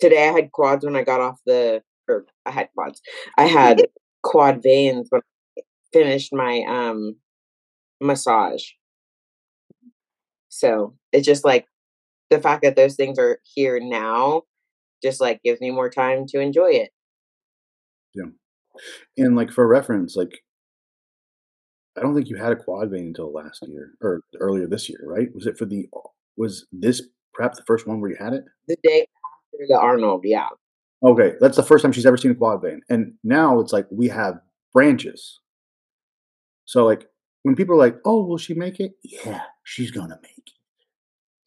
[0.00, 3.02] Today I had quads when I got off the or I had quads.
[3.36, 3.88] I had
[4.22, 5.20] quad veins when
[5.58, 7.16] I finished my um
[8.00, 8.64] massage.
[10.48, 11.66] So it's just like
[12.30, 14.42] the fact that those things are here now
[15.02, 16.90] just like gives me more time to enjoy it.
[18.14, 18.30] Yeah.
[19.16, 20.40] And like for reference, like
[21.98, 25.00] I don't think you had a quad vein until last year or earlier this year,
[25.04, 25.28] right?
[25.34, 25.88] Was it for the
[26.36, 27.02] was this
[27.34, 28.44] perhaps the first one where you had it?
[28.66, 30.48] The day after the Arnold, yeah.
[31.04, 32.80] Okay, that's the first time she's ever seen a quad vein.
[32.88, 34.40] And now it's like we have
[34.72, 35.40] branches.
[36.64, 37.06] So like
[37.42, 40.57] when people are like, "Oh, will she make it?" Yeah, she's going to make it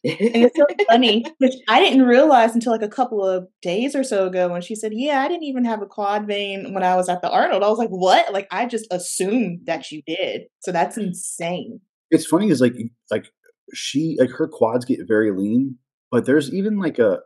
[0.04, 4.02] and it's so funny, which I didn't realize until like a couple of days or
[4.02, 6.96] so ago when she said, Yeah, I didn't even have a quad vein when I
[6.96, 7.62] was at the Arnold.
[7.62, 8.32] I was like, What?
[8.32, 10.42] Like I just assumed that you did.
[10.58, 11.80] So that's insane.
[12.10, 12.74] It's funny is like
[13.12, 13.26] like
[13.74, 15.78] she like her quads get very lean,
[16.10, 17.20] but there's even like a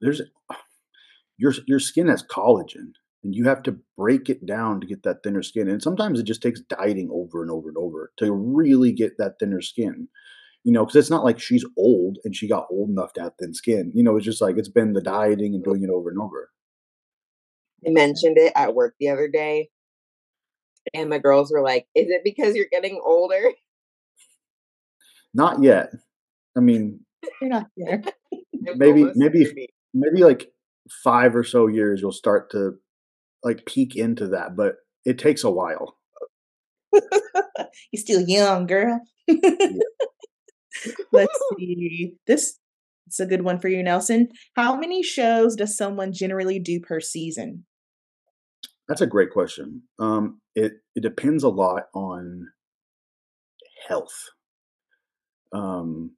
[0.00, 0.22] there's
[1.36, 2.92] your your skin has collagen
[3.24, 5.68] and you have to break it down to get that thinner skin.
[5.68, 9.34] And sometimes it just takes dieting over and over and over to really get that
[9.40, 10.06] thinner skin
[10.64, 13.32] you know, because it's not like she's old and she got old enough to have
[13.38, 13.90] thin skin.
[13.94, 16.50] You know, it's just like it's been the dieting and doing it over and over.
[17.86, 19.70] I mentioned it at work the other day,
[20.94, 23.42] and my girls were like, "Is it because you're getting older?"
[25.34, 25.90] Not yet.
[26.56, 27.00] I mean,
[27.40, 28.02] you're not there.
[28.76, 30.52] maybe, maybe, maybe like
[31.02, 32.78] five or so years, you'll start to
[33.42, 35.96] like peek into that, but it takes a while.
[36.92, 39.00] You're still young, girl.
[39.26, 39.68] yeah.
[41.12, 42.14] Let's see.
[42.26, 42.58] This
[43.06, 44.28] it's a good one for you, Nelson.
[44.54, 47.64] How many shows does someone generally do per season?
[48.88, 49.82] That's a great question.
[49.98, 52.48] Um, it it depends a lot on
[53.88, 54.30] health,
[55.52, 56.12] um,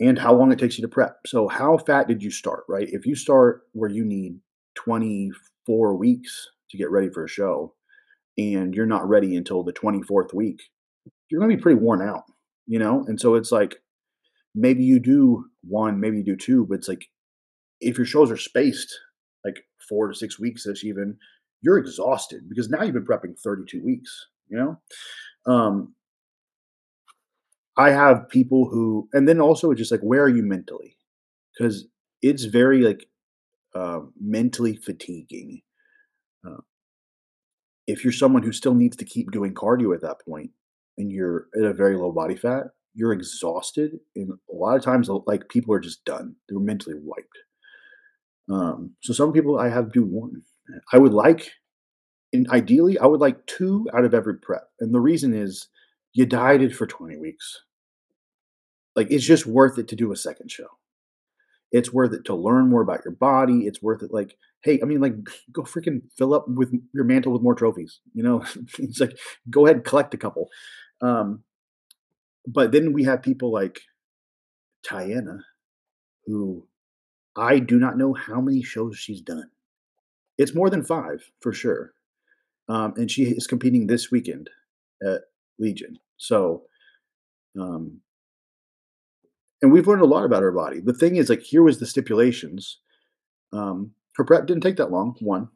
[0.00, 1.18] and how long it takes you to prep.
[1.26, 2.64] So, how fat did you start?
[2.68, 2.88] Right?
[2.90, 4.38] If you start where you need
[4.74, 5.30] twenty
[5.66, 7.74] four weeks to get ready for a show,
[8.38, 10.60] and you're not ready until the twenty fourth week,
[11.28, 12.24] you're going to be pretty worn out
[12.66, 13.04] you know?
[13.06, 13.76] And so it's like
[14.54, 17.06] maybe you do one, maybe you do two, but it's like
[17.80, 18.94] if your shows are spaced
[19.44, 21.16] like four to six weeks ish even,
[21.60, 25.52] you're exhausted because now you've been prepping 32 weeks, you know?
[25.52, 25.94] Um
[27.76, 30.96] I have people who and then also it's just like where are you mentally?
[31.56, 31.86] Because
[32.22, 33.06] it's very like
[33.74, 35.62] uh, mentally fatiguing.
[36.46, 36.60] Uh,
[37.86, 40.50] if you're someone who still needs to keep doing cardio at that point,
[40.98, 43.92] and you're at a very low body fat, you're exhausted.
[44.16, 46.34] And a lot of times, like people are just done.
[46.48, 47.38] They're mentally wiped.
[48.50, 50.42] Um, so some people I have do one.
[50.92, 51.50] I would like,
[52.32, 54.68] and ideally, I would like two out of every prep.
[54.80, 55.68] And the reason is
[56.12, 57.62] you dieted for 20 weeks.
[58.94, 60.68] Like it's just worth it to do a second show.
[61.72, 63.60] It's worth it to learn more about your body.
[63.66, 64.12] It's worth it.
[64.12, 65.14] Like, hey, I mean, like,
[65.50, 68.00] go freaking fill up with your mantle with more trophies.
[68.12, 68.44] You know,
[68.78, 69.16] it's like
[69.48, 70.48] go ahead and collect a couple.
[71.02, 71.42] Um,
[72.46, 73.80] but then we have people like
[74.86, 75.40] Tiana,
[76.26, 76.66] who
[77.36, 79.50] I do not know how many shows she's done.
[80.38, 81.92] It's more than five for sure.
[82.68, 84.48] Um, and she is competing this weekend
[85.02, 85.22] at
[85.58, 85.98] Legion.
[86.16, 86.62] So,
[87.60, 88.00] um,
[89.60, 90.80] and we've learned a lot about her body.
[90.80, 92.78] The thing is, like, here was the stipulations.
[93.52, 95.16] Um, her prep didn't take that long.
[95.20, 95.48] One,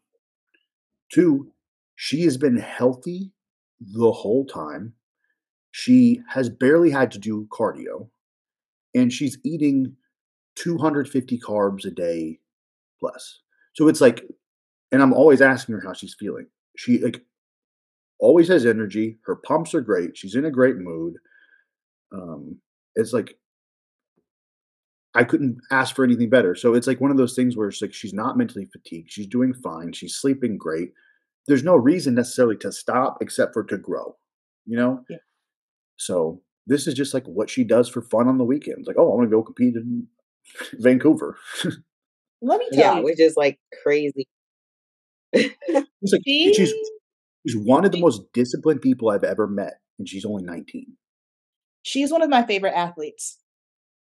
[1.13, 1.53] two,
[1.95, 3.33] she has been healthy
[3.81, 4.95] the whole time.
[5.79, 8.09] She has barely had to do cardio,
[8.95, 9.95] and she's eating
[10.55, 12.41] 250 carbs a day
[12.99, 13.41] plus.
[13.75, 14.25] So it's like,
[14.91, 16.47] and I'm always asking her how she's feeling.
[16.79, 17.21] She like
[18.19, 19.19] always has energy.
[19.27, 20.17] Her pumps are great.
[20.17, 21.17] She's in a great mood.
[22.11, 22.59] Um,
[22.95, 23.37] it's like
[25.15, 26.55] I couldn't ask for anything better.
[26.55, 29.13] So it's like one of those things where it's like she's not mentally fatigued.
[29.13, 29.93] She's doing fine.
[29.93, 30.93] She's sleeping great.
[31.47, 34.17] There's no reason necessarily to stop except for to grow.
[34.65, 35.05] You know?
[35.11, 35.19] Yeah.
[35.97, 38.87] So this is just like what she does for fun on the weekends.
[38.87, 40.07] Like, oh, I want to go compete in
[40.75, 41.37] Vancouver.
[42.43, 44.27] Let me tell yeah, you, which is like crazy.
[45.35, 45.85] like,
[46.27, 46.57] she's
[47.47, 50.97] she's one of the most disciplined people I've ever met, and she's only 19.
[51.83, 53.39] She's one of my favorite athletes.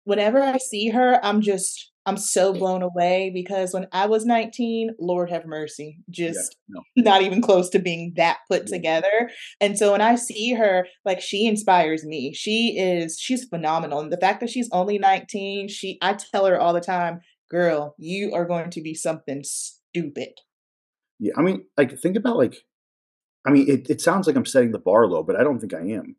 [0.05, 4.91] Whenever I see her, I'm just I'm so blown away because when I was 19,
[5.01, 7.03] Lord have mercy, just Yeah, no.
[7.11, 8.77] not even close to being that put Yeah.
[8.77, 9.31] together.
[9.61, 12.35] And so when I see her, like she inspires me.
[12.35, 14.01] She is she's phenomenal.
[14.01, 17.95] And the fact that she's only 19, she I tell her all the time, "Girl,
[17.99, 20.41] you are going to be something stupid."
[21.21, 22.57] Yeah, I mean, like, think about, like
[23.47, 25.75] I mean, it it sounds like I'm setting the bar low, but I don't think
[25.75, 26.17] I am.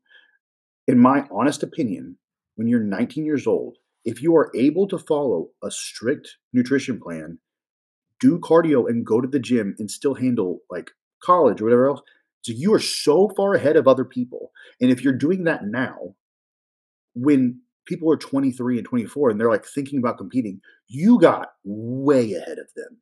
[0.87, 2.17] In my honest opinion,
[2.55, 7.39] when you're 19 years old, if you are able to follow a strict nutrition plan,
[8.19, 10.91] do cardio, and go to the gym and still handle, like,
[11.23, 12.01] college or whatever else,
[12.41, 14.51] so you are so far ahead of other people.
[14.79, 16.15] And if you're doing that now,
[17.15, 22.33] when people are 23 and 24 and they're, like, thinking about competing, you got way
[22.33, 23.01] ahead of them.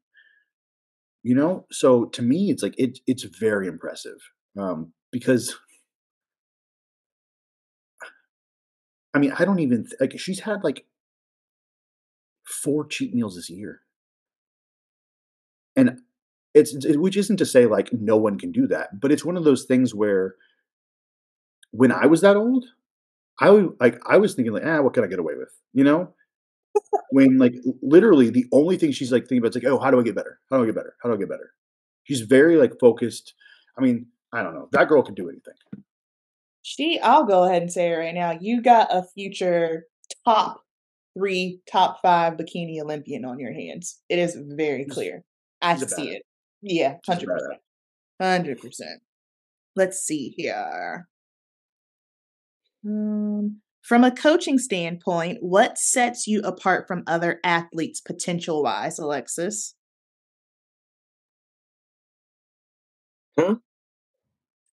[1.21, 1.65] You know?
[1.71, 4.17] So to me, it's like it it's very impressive,
[4.57, 5.55] um, because
[9.13, 10.85] I mean, I don't even like, she's had, like
[12.45, 13.81] 4 cheat meals this year.
[15.75, 15.99] And
[16.53, 19.37] it's it's which isn't to say, like, no one can do that, but it's one
[19.37, 20.35] of those things where
[21.71, 22.65] when I was that old,
[23.41, 25.83] I w like, I was thinking like, "Ah, what can I get away with?" You
[25.85, 26.13] know?
[27.11, 29.99] When, like, literally the only thing she's, like, thinking about is like, "Oh, how do
[29.99, 30.39] I get better?
[30.51, 30.95] How do I get better?
[31.03, 31.53] How do I get better?"
[32.05, 33.35] She's very, like, focused.
[33.77, 34.69] I mean, I don't know.
[34.73, 35.55] That girl can do anything.
[36.63, 39.85] She I'll go ahead and say it right now, you got a future
[40.25, 40.62] top
[41.17, 44.01] 3, top 5 bikini Olympian on your hands.
[44.09, 45.23] It is very clear.
[45.61, 46.15] I she's see badass.
[46.15, 46.21] it.
[46.61, 47.27] Yeah, 100%.
[48.21, 48.81] 100%.
[49.75, 51.07] Let's see here.
[52.85, 59.75] Um, from a coaching standpoint, what sets you apart from other athletes potential-wise, Alexis?
[63.37, 63.55] Huh?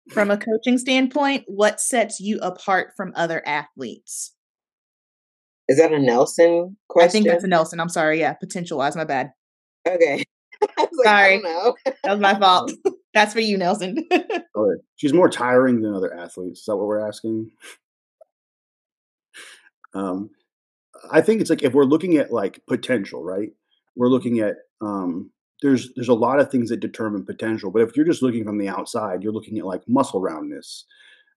[0.10, 4.36] From a coaching standpoint, what sets you apart from other athletes?
[5.70, 7.08] Is that a Nelson question?
[7.08, 9.32] I think that's a Nelson, I'm sorry, yeah, potential-wise, my bad.
[9.88, 10.24] Okay.
[10.78, 11.40] Like, Sorry.
[11.42, 11.76] know.
[11.86, 12.72] That was my fault.
[13.14, 13.98] That's for you, Nelson.
[14.12, 14.82] Okay.
[14.96, 16.60] She's more tiring than other athletes.
[16.62, 17.50] Is that what we're asking?
[19.94, 20.30] Um,
[21.12, 23.50] I think it's like if we're looking at, like, potential, right?
[23.96, 27.96] We're looking at, um there's there's a lot of things that determine potential, but if
[27.96, 30.86] you're just looking from the outside, you're looking at, like, muscle roundness.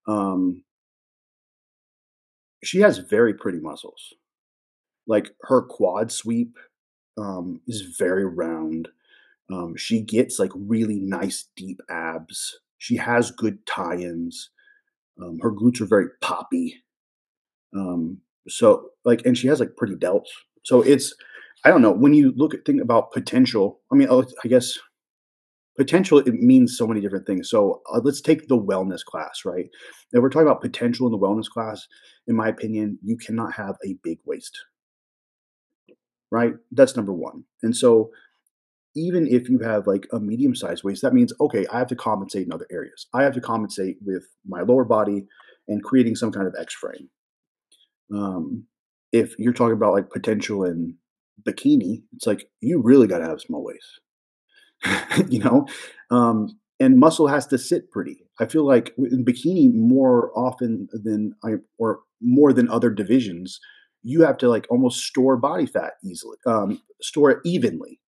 [0.06, 0.62] Um
[2.66, 4.14] she has very pretty muscles.
[5.06, 6.56] Like, her quad sweep,
[7.16, 8.88] um, is very round.
[9.50, 12.58] Um, she gets, like, really nice deep abs.
[12.78, 14.50] She has good tie-ins.
[15.22, 16.82] Um, her glutes are very poppy.
[17.74, 20.28] Um, so, like and she has, like, pretty delts.
[20.64, 21.14] So it's
[21.64, 24.78] I don't know, when you look at think about potential, I mean, oh, I guess
[25.76, 27.50] potential, it means so many different things.
[27.50, 29.66] So, uh, let's take the wellness class, right?
[30.12, 31.86] If we're talking about potential in the wellness class,
[32.26, 34.58] in my opinion, you cannot have a big waist.
[36.30, 36.54] Right?
[36.72, 37.44] That's number 1.
[37.62, 38.10] And so,
[38.94, 42.46] even if you have, like, a medium-sized waist, that means, okay, I have to compensate
[42.46, 43.06] in other areas.
[43.12, 45.26] I have to compensate with my lower body
[45.68, 47.08] and creating some kind of X frame.
[48.12, 48.64] Um,
[49.12, 50.96] if you're talking about, like, potential in
[51.42, 54.00] bikini, it's like, you really gotta have a small waist.
[55.28, 55.66] You know?
[56.10, 58.26] Um, and muscle has to sit pretty.
[58.38, 63.58] I feel like in bikini, more often than I or more than other divisions,
[64.02, 67.98] you have to, like, almost store body fat easily um, store it evenly.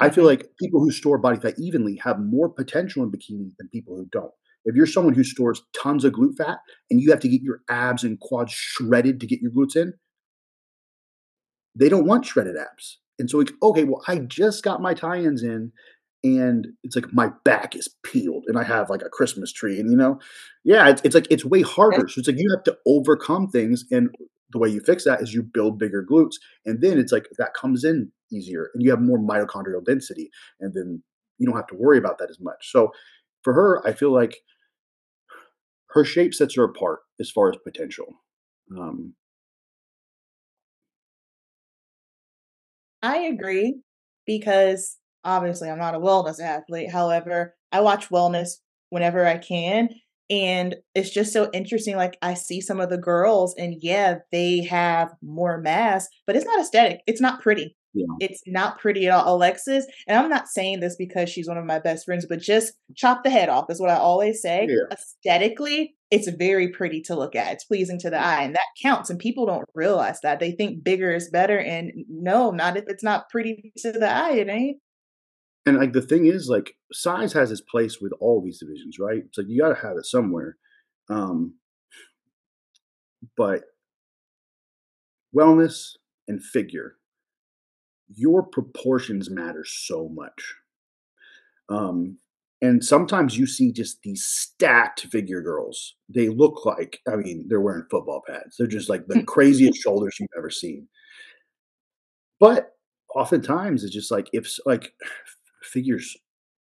[0.00, 0.28] I feel Mhm.
[0.28, 4.06] like people who store body fat evenly have more potential in bikini than people who
[4.12, 4.32] don't.
[4.64, 6.58] If you're someone who stores tons of glute fat
[6.90, 9.94] and you have to get your abs and quads shredded to get your glutes in
[11.74, 12.98] they don't want shredded abs.
[13.18, 15.72] And so, like, okay, well, I just got my tie-ins in,
[16.24, 19.90] and it's like my back is peeled, and I have, like, a Christmas tree, and,
[19.90, 20.18] you know?
[20.64, 22.08] Yeah, it's it's like it's way harder.
[22.08, 24.10] So it's like you have to overcome things, and
[24.52, 26.34] the way you fix that is you build bigger glutes,
[26.66, 30.74] and then it's like that comes in easier, and you have more mitochondrial density, and
[30.74, 31.02] then
[31.38, 32.70] you don't have to worry about that as much.
[32.72, 32.92] So,
[33.44, 34.38] for her, I feel like
[35.90, 38.20] her shape sets her apart as far as potential.
[38.76, 39.14] Um
[43.02, 43.80] I agree
[44.26, 44.96] because,
[45.28, 48.54] obviously, I'm not a wellness athlete, however, I watch wellness
[48.90, 49.90] whenever I can,
[50.30, 54.64] and it's just so interesting, like, I see some of the girls, and, yeah, they
[54.64, 57.76] have more mass, but it's not aesthetic, it's not pretty.
[57.94, 58.04] Yeah.
[58.20, 59.34] It's not pretty at all.
[59.34, 62.74] Alexis and I'm not saying this because she's one of my best friends, but just
[62.94, 64.68] chop the head off is what I always say.
[64.68, 64.92] Yeah.
[64.92, 69.08] Aesthetically, it's very pretty to look at, it's pleasing to the eye, and that counts,
[69.08, 70.38] and people don't realize that.
[70.38, 74.32] They think bigger is better, and no, not if it's not pretty to the eye,
[74.32, 74.78] it ain't.
[75.68, 79.22] And, like, the thing is, like, size has its place with all these divisions, right?
[79.26, 80.56] It's like you gotta have it somewhere.
[81.08, 81.54] Um
[83.36, 83.64] but
[85.34, 85.96] wellness
[86.26, 86.96] and figure
[88.14, 90.54] your proportions matter so much.
[91.68, 92.18] Um,
[92.60, 95.94] and sometimes you see just these stacked figure girls.
[96.08, 98.56] They look like, I mean, they're wearing football pads.
[98.58, 100.88] They're just like the craziest shoulders you've ever seen.
[102.40, 102.72] But
[103.14, 104.92] oftentimes it's just like if like
[105.68, 106.16] figures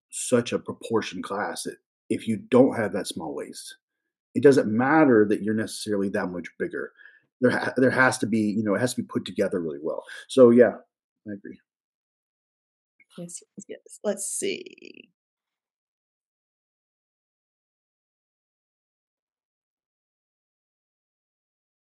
[0.09, 1.77] such a proportion class that
[2.09, 3.77] if you don't have that small waist,
[4.35, 6.91] it doesn't matter that you're necessarily that much bigger.
[7.41, 9.79] There, ha- there has to be, you know, it has to be put together really
[9.81, 10.03] well.
[10.27, 10.73] So yeah,
[11.27, 11.59] I agree.
[13.17, 13.99] Yes, yes.
[14.03, 15.09] Let's see.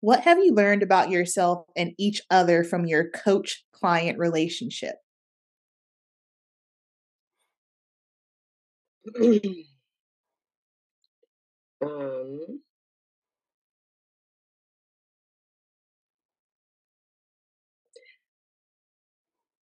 [0.01, 4.97] What have you learned about yourself and each other from your coach client relationship?
[11.81, 12.61] um,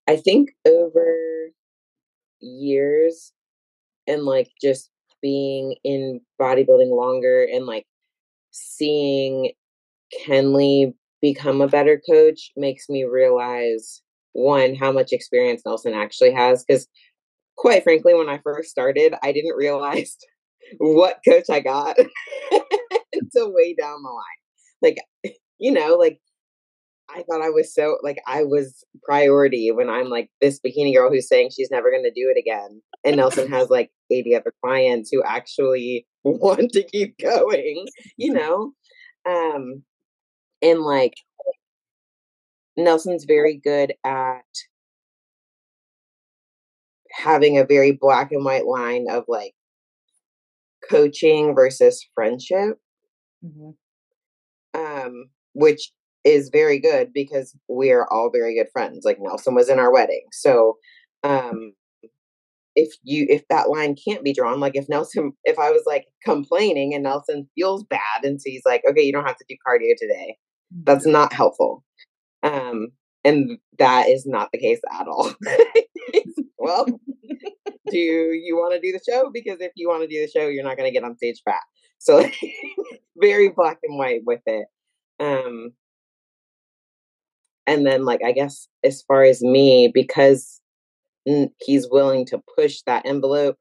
[0.06, 1.50] I think over
[2.40, 3.32] years
[4.06, 4.90] and like just
[5.22, 7.86] being in bodybuilding longer and like
[8.52, 9.52] seeing
[10.26, 16.64] Kenley become a better coach makes me realize one how much experience Nelson actually has
[16.64, 16.88] because
[17.56, 20.16] quite frankly when I first started I didn't realize
[20.78, 21.96] what coach I got.
[23.12, 24.24] Until way down the line.
[24.82, 26.20] Like you know like
[27.10, 31.10] I thought I was so like I was priority when I'm like this bikini girl
[31.10, 34.54] who's saying she's never going to do it again and Nelson has like 80 other
[34.64, 37.86] clients who actually want to keep going
[38.16, 38.72] you know?
[39.28, 39.82] Um
[40.62, 41.14] and like
[42.76, 44.42] Nelson's very good at
[47.14, 49.54] having a very black and white line of like
[50.88, 52.78] coaching versus friendship.
[53.44, 53.70] Mm-hmm.
[54.78, 55.92] Um, which
[56.24, 59.04] is very good because we are all very good friends.
[59.04, 60.24] Like Nelson was in our wedding.
[60.32, 60.78] So
[61.22, 61.72] um
[62.76, 66.06] if you if that line can't be drawn, like if Nelson if I was like
[66.24, 69.56] complaining and Nelson feels bad and so he's like, okay, you don't have to do
[69.66, 70.36] cardio today.
[70.82, 71.84] That's not helpful.
[72.42, 72.88] Um,
[73.24, 75.32] and that is not the case at all.
[76.58, 76.86] well,
[77.90, 79.30] do you want to do the show?
[79.32, 81.40] Because if you want to do the show, you're not going to get on stage
[81.44, 81.60] fat.
[81.98, 82.28] So
[83.16, 84.66] very black and white with it.
[85.20, 85.72] Um,
[87.66, 90.60] and then, like, I guess as far as me, because
[91.24, 93.56] he's willing to push that envelope,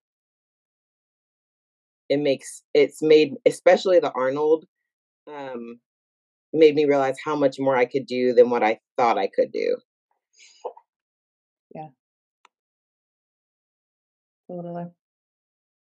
[2.09, 4.65] it makes it's made, especially the Arnold.
[5.25, 5.79] Um,
[6.53, 9.51] made me realize how much more I could do than what I thought I could
[9.51, 9.77] do.
[11.73, 11.87] Yeah.
[14.49, 14.85] Totally.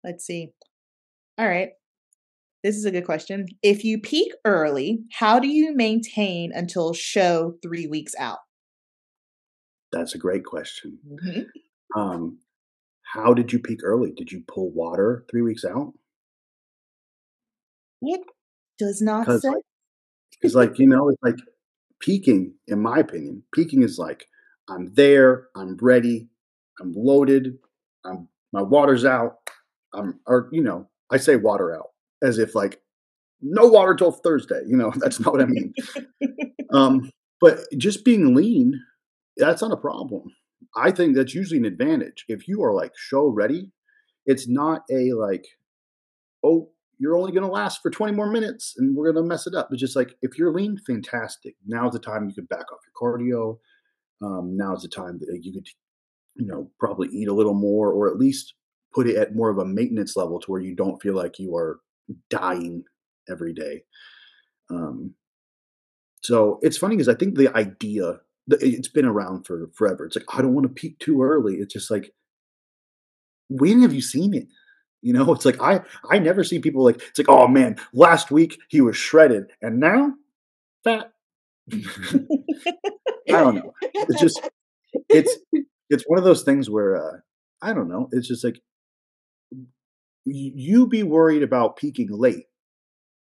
[0.03, 0.53] Let's see.
[1.37, 1.69] All right.
[2.63, 3.47] This is a good question.
[3.63, 8.37] If you peak early, how do you maintain until show three weeks out?
[9.91, 10.99] That's a great question.
[11.05, 11.99] Mm-hmm.
[11.99, 12.37] Um,
[13.13, 14.11] how did you peak early?
[14.15, 15.93] Did you pull water three weeks out?
[18.01, 18.21] It
[18.79, 19.49] does not say.
[19.49, 19.57] Like,
[20.41, 21.37] it's like, you know, it's like
[21.99, 24.27] peaking, in my opinion, peaking is like,
[24.69, 26.27] I'm there, I'm ready,
[26.79, 27.57] I'm loaded,
[28.05, 29.37] I'm my water's out.
[29.93, 31.89] I'm or you know, I say water out
[32.23, 32.81] as if like
[33.41, 34.61] no water till Thursday.
[34.67, 35.73] You know, that's not what I mean.
[36.73, 38.79] um, but just being lean,
[39.37, 40.23] that's not a problem.
[40.75, 42.25] I think that's usually an advantage.
[42.27, 43.71] If you are like show ready,
[44.25, 45.45] it's not a like,
[46.43, 46.69] oh,
[47.01, 49.55] you're only going to last for 20 more minutes and we're going to mess it
[49.55, 49.69] up.
[49.71, 51.55] It's just like, if you're lean, fantastic.
[51.65, 53.57] Now's the time you can back off your cardio.
[54.23, 55.65] Um, now's the time that you could,
[56.35, 58.53] you know, probably eat a little more or at least
[58.93, 61.55] put it at more of a maintenance level to where you don't feel like you
[61.55, 61.79] are
[62.29, 62.83] dying
[63.27, 63.81] every day.
[64.69, 65.15] Um,
[66.21, 70.05] so it's funny because I think the idea, it's been around for forever.
[70.05, 71.55] It's like, I don't want to peak too early.
[71.55, 72.13] It's just like,
[73.49, 74.45] when have you seen it?
[75.01, 78.31] You know, it's like I I never see people like it's like oh man, last
[78.31, 80.13] week he was shredded and now
[80.83, 81.11] fat.
[81.73, 81.77] I
[83.27, 83.73] don't know.
[83.81, 84.49] It's just
[85.09, 85.37] it's
[85.89, 87.17] it's one of those things where uh,
[87.61, 88.09] I don't know.
[88.11, 88.61] It's just like
[90.25, 92.45] you be worried about peaking late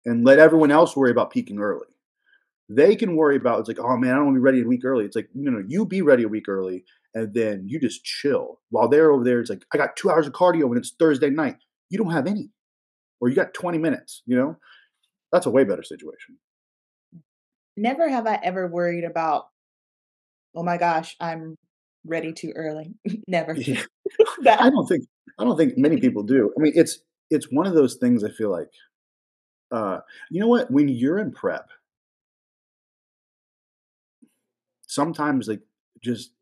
[0.05, 1.87] and let everyone else worry about peaking early.
[2.69, 4.67] They can worry about it's like, oh man, I don't want to be ready a
[4.67, 5.05] week early.
[5.05, 8.61] It's like, you know, you be ready a week early and then you just chill.
[8.69, 11.29] While they're over there, it's like, I got two hours of cardio and it's Thursday
[11.29, 11.57] night
[11.91, 12.49] you don't have any,
[13.19, 14.55] or you got 20 minutes, you know?
[15.31, 16.37] That's a way better situation.
[17.77, 19.45] Never have I ever worried about,
[20.55, 21.55] oh my gosh, I'm
[22.05, 22.95] ready too early.
[23.27, 23.53] Never.
[23.53, 23.83] Yeah.
[24.47, 25.05] I don't think
[25.37, 26.53] I don't think many people do.
[26.57, 28.69] I mean, it's it's one of those things I feel like
[29.71, 31.69] uh you know what, when you're in prep,
[34.87, 35.61] sometimes like
[36.03, 36.33] just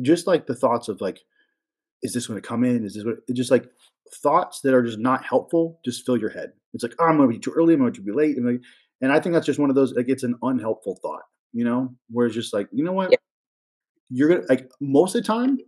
[0.00, 1.20] just like the thoughts of like,
[2.02, 2.84] is this going to come in?
[2.84, 3.68] Is this what, just like
[4.14, 5.80] thoughts that are just not helpful?
[5.84, 6.52] Just fill your head.
[6.74, 7.74] It's like, oh, I'm going to be too early.
[7.74, 8.36] I'm going to be late.
[8.36, 8.60] And, like,
[9.00, 11.94] and I think that's just one of those, like, it's an unhelpful thought, you know,
[12.10, 13.10] where it's just like, you know what?
[13.10, 13.18] Yeah.
[14.10, 15.58] You're going to, like, most of the time,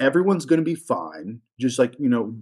[0.00, 1.40] everyone's going to be fine.
[1.60, 2.36] Just like, you know,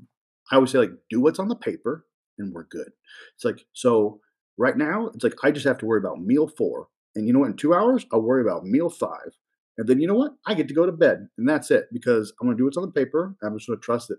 [0.50, 2.06] I always say, like, do what's on the paper
[2.38, 2.90] and we're good.
[3.34, 4.20] It's like, so
[4.58, 6.88] right now, it's like, I just have to worry about meal four.
[7.14, 7.50] And you know what?
[7.50, 9.36] In two hours, I'll worry about meal five.
[9.78, 10.32] And then you know what?
[10.46, 11.28] I get to go to bed.
[11.38, 13.34] And that's it because I'm going to do what's on the paper.
[13.42, 14.18] I'm just going to trust that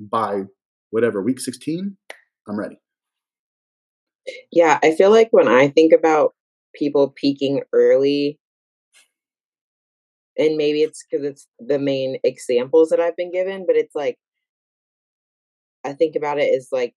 [0.00, 0.42] by
[0.90, 1.96] whatever, week 16,
[2.48, 2.80] I'm ready.
[4.52, 4.78] Yeah.
[4.82, 6.34] I feel like when I think about
[6.74, 8.38] people peaking early,
[10.36, 14.16] and maybe it's because it's the main examples that I've been given, but it's like,
[15.84, 16.94] I think about it as like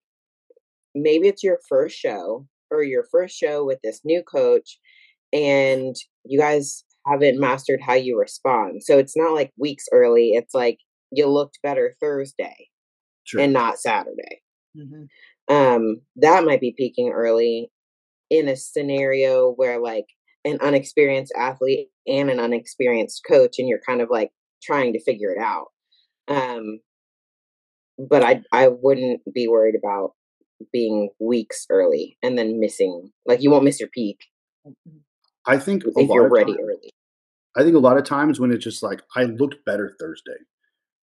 [0.93, 4.79] maybe it's your first show or your first show with this new coach
[5.33, 8.83] and you guys haven't mastered how you respond.
[8.83, 10.31] So it's not like weeks early.
[10.33, 10.77] It's like
[11.11, 12.67] you looked better Thursday
[13.23, 13.41] sure.
[13.41, 14.41] and not Saturday.
[14.77, 15.53] Mm-hmm.
[15.53, 17.71] Um, that might be peaking early
[18.29, 20.05] in a scenario where like
[20.45, 24.31] an unexperienced athlete and an unexperienced coach, and you're kind of like
[24.63, 25.67] trying to figure it out.
[26.27, 26.79] Um,
[27.97, 30.13] but I I wouldn't be worried about
[30.71, 34.19] being weeks early and then missing like you won't miss your peak.
[34.65, 34.97] Mm-hmm.
[35.45, 36.91] I think if you're ready times, early.
[37.57, 40.37] I think a lot of times when it's just like I looked better Thursday.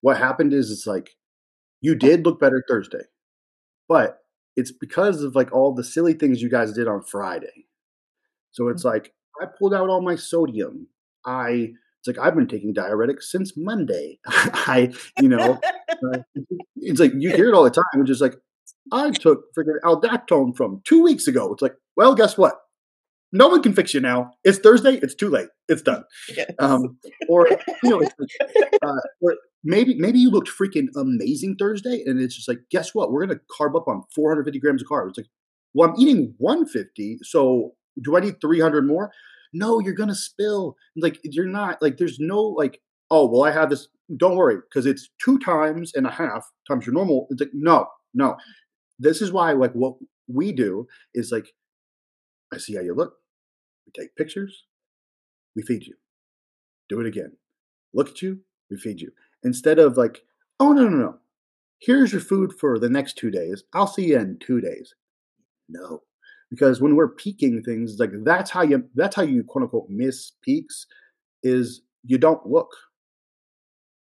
[0.01, 1.11] What happened is it's like
[1.81, 3.05] you did look better Thursday,
[3.89, 4.19] but
[4.57, 7.67] it's because of like all the silly things you guys did on Friday.
[8.51, 8.95] So it's mm-hmm.
[8.95, 10.89] like I pulled out all my sodium.
[11.25, 14.19] I it's like I've been taking diuretics since Monday.
[14.27, 15.61] I, you know,
[15.91, 16.19] uh,
[16.77, 17.85] it's like you hear it all the time.
[17.95, 18.37] It's just like
[18.93, 21.53] I took freaking aldactone from two weeks ago.
[21.53, 22.55] It's like, well, guess what?
[23.33, 24.33] no one can fix you now.
[24.45, 24.95] It's Thursday.
[24.95, 25.49] It's too late.
[25.69, 26.05] It's done.
[26.37, 26.51] Yes.
[26.59, 26.99] Um,
[27.29, 27.49] or
[27.83, 28.01] you know,
[28.83, 33.11] uh, or maybe maybe you looked freaking amazing Thursday, and it's just like, guess what?
[33.13, 35.11] We're gonna carb up on 450 grams of carbs.
[35.11, 35.27] It's like,
[35.75, 39.11] well, I'm eating 150, so do I need 300 more?
[39.53, 40.77] No, you're gonna spill.
[40.97, 42.81] Like you're not like there's no like
[43.11, 43.89] oh well I have this.
[44.17, 47.27] Don't worry because it's two times and a half times your normal.
[47.31, 48.37] It's like no, no.
[48.99, 49.95] This is why like what
[50.29, 51.49] we do is like
[52.53, 53.15] I see how you look.
[53.87, 54.65] We take pictures.
[55.57, 55.95] We feed you.
[56.89, 57.33] Do it again.
[57.95, 58.41] Look at you.
[58.71, 59.13] We feed you.
[59.45, 60.23] Instead of like,
[60.61, 61.19] oh, no, no, no.
[61.81, 63.63] Here's your food for the next two days.
[63.73, 64.95] I'll see you in two days.
[65.69, 66.03] No.
[66.51, 70.33] Because when we're peaking things, like that's how you that's how you quote unquote miss
[70.43, 70.87] peaks
[71.43, 72.71] is you don't look.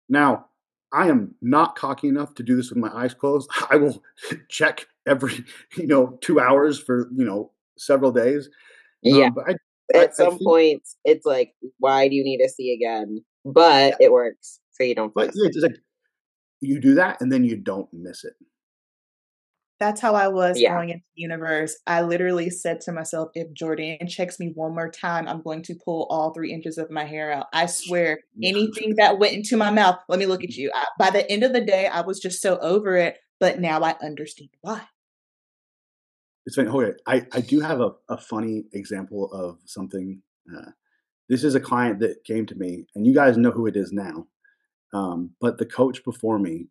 [0.10, 0.48] Now,
[0.94, 3.50] I am not cocky enough to do this with my eyes closed.
[3.70, 4.02] I will
[4.50, 5.44] check every,
[5.76, 8.50] you know, two hours for, you know, several days.
[9.02, 9.26] Yeah.
[9.26, 9.52] Um, I,
[9.98, 13.24] At I, some I points, it's like, why do you need to see again?
[13.44, 14.08] But yeah.
[14.08, 15.14] it works, so you don't.
[15.14, 15.78] But it's like
[16.62, 18.34] you do that, and then you don't miss it.
[19.80, 20.74] That's how I was yeah.
[20.74, 21.76] going into the universe.
[21.88, 25.76] I literally said to myself, if Jordan checks me one more time, I'm going to
[25.76, 27.48] pull all three inches of my hair out.
[27.52, 30.72] I swear, anything that went into my mouth, let me look at you.
[30.74, 33.18] I, by the end of the day, I was just so over it.
[33.42, 34.84] But now I understand why.
[36.46, 36.70] It's funny.
[36.70, 40.22] Okay, I, I do have a, a funny example of something.
[40.56, 40.72] Uh,
[41.28, 43.92] this is a client that came to me, and you guys know who it is
[43.92, 44.28] now.
[44.94, 46.68] Um, but the coach before me,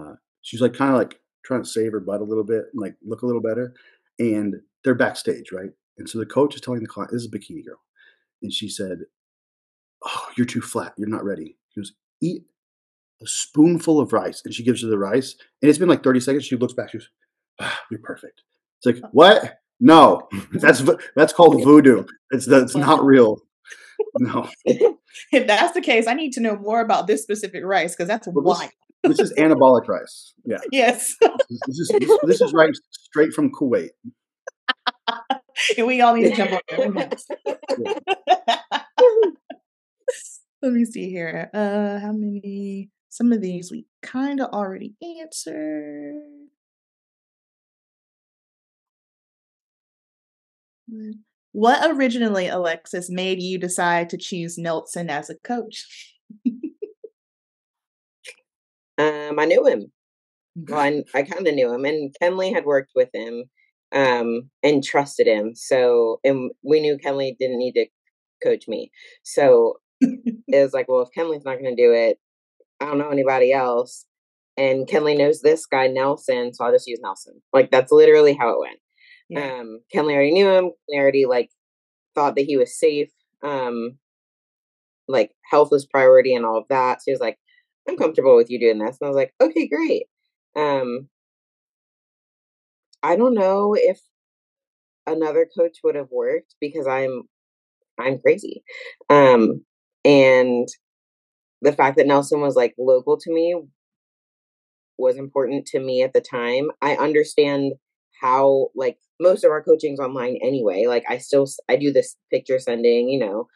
[0.00, 2.80] uh, she's like kind of like trying to save her butt a little bit and
[2.80, 3.74] like look a little better.
[4.18, 5.70] And they're backstage, right?
[5.98, 7.80] And so the coach is telling the client, "This is a bikini girl,"
[8.42, 9.00] and she said,
[10.04, 10.94] "Oh, you're too flat.
[10.96, 12.44] You're not ready." He goes, "Eat
[13.22, 16.20] a spoonful of rice," and she gives her the rice, and it's been like 30
[16.20, 16.44] seconds.
[16.44, 16.90] She looks back.
[16.90, 17.10] She goes,
[17.60, 18.42] ah, "You're perfect."
[18.78, 19.60] It's like, what?
[19.80, 20.82] No, that's
[21.16, 22.04] that's called voodoo.
[22.32, 23.42] It's that's not real.
[24.18, 24.48] No.
[24.64, 28.26] if that's the case, I need to know more about this specific rice because that's
[28.28, 28.70] well, why.
[29.02, 30.34] This, this, is anabolic rice.
[30.44, 30.58] Yeah.
[30.72, 31.16] Yes.
[31.20, 33.90] This, is this, this is rice straight from Kuwait.
[35.76, 37.10] and we all need to jump on there.
[40.62, 41.50] Let me see here.
[41.54, 42.90] Uh, how many?
[43.08, 46.20] Some of these we kind of already answered.
[51.52, 55.84] What originally, Alexis, made you decide to choose Nelson as a coach?
[58.98, 59.92] um, I knew him.
[60.68, 63.44] Well, I, I kind of knew him, and Kenley had worked with him
[63.92, 65.54] um, and trusted him.
[65.54, 67.86] So, and we knew Kenley didn't need to
[68.42, 68.90] coach me.
[69.22, 72.18] So it was like, well, if Kenley's not going to do it,
[72.80, 74.06] I don't know anybody else.
[74.56, 77.40] And Kenley knows this guy, Nelson, so I'll just use Nelson.
[77.52, 78.78] Like, that's literally how it went.
[79.30, 79.60] Yeah.
[79.60, 80.64] Um, Kenley already knew him.
[80.90, 81.50] Kenley already like
[82.14, 83.10] thought that he was safe.
[83.44, 83.98] Um,
[85.08, 86.98] like health was priority and all of that.
[87.00, 87.38] So he was like,
[87.88, 88.98] I'm comfortable with you doing this.
[89.00, 90.04] And I was like, okay, great.
[90.56, 91.08] Um,
[93.02, 94.00] I don't know if
[95.06, 97.22] another coach would have worked because I'm
[97.98, 98.64] I'm crazy.
[99.10, 99.64] Um,
[100.04, 100.68] and
[101.62, 103.56] the fact that Nelson was like local to me
[104.98, 106.70] was important to me at the time.
[106.82, 107.72] I understand
[108.20, 110.86] how like most of our coaching's online anyway.
[110.86, 113.48] Like I still I do this picture sending, you know,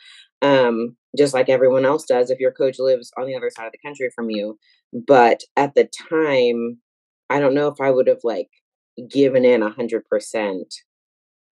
[0.42, 3.72] um, just like everyone else does if your coach lives on the other side of
[3.72, 4.58] the country from you.
[5.06, 6.78] But at the time,
[7.30, 8.48] I don't know if I would have like
[9.10, 10.72] given in a hundred percent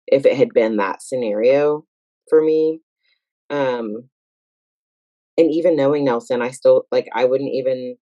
[0.08, 1.86] if it had been that scenario
[2.30, 2.82] for me.
[3.50, 4.10] Um,
[5.38, 7.98] and even knowing Nelson, I still like I wouldn't even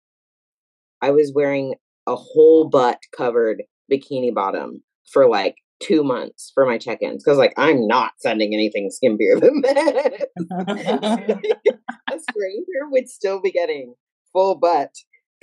[1.01, 1.75] I was wearing
[2.07, 7.55] a whole butt covered bikini bottom for like two months for my check-ins because like
[7.57, 10.29] I'm not sending anything skimpier than that.
[12.13, 13.95] a stranger would still be getting
[14.33, 14.95] full butt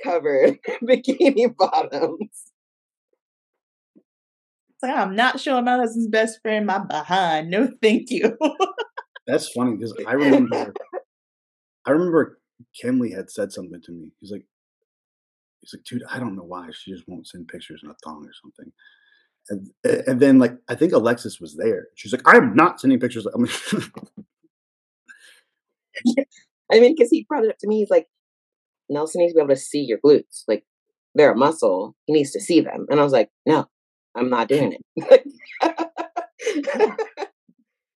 [0.03, 2.51] covered bikini bottoms.
[4.82, 7.49] It's like I'm not showing my husband's best friend my behind.
[7.49, 8.38] No, thank you.
[9.30, 10.74] That's funny because I remember,
[11.86, 12.39] I remember
[12.84, 14.12] Kenley had said something to me.
[14.20, 14.45] He's like,
[15.60, 18.26] he's like, dude, I don't know why she just won't send pictures in a thong
[18.26, 18.72] or something.
[19.49, 21.87] And, and then like I think Alexis was there.
[21.95, 23.25] She's like, I'm not sending pictures.
[23.25, 23.51] I'm like,
[26.71, 27.79] I mean, because he brought it up to me.
[27.79, 28.07] He's like,
[28.89, 30.43] Nelson needs to be able to see your glutes.
[30.47, 30.65] Like
[31.15, 31.95] they're a muscle.
[32.05, 32.85] He needs to see them.
[32.89, 33.67] And I was like, no,
[34.15, 35.23] I'm not doing it.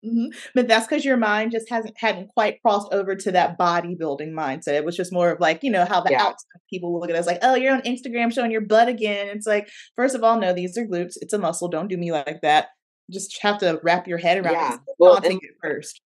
[0.05, 0.37] Mm-hmm.
[0.53, 4.73] But that's because your mind just hasn't hadn't quite crossed over to that bodybuilding mindset.
[4.73, 6.23] It was just more of like, you know, how the yeah.
[6.23, 9.29] outside people will look at us like, oh, you're on Instagram showing your butt again.
[9.29, 11.13] It's like, first of all, no, these are glutes.
[11.21, 11.69] It's a muscle.
[11.69, 12.67] Don't do me like that.
[13.11, 14.73] Just have to wrap your head around yeah.
[14.75, 14.79] it.
[14.99, 16.01] Well, and first.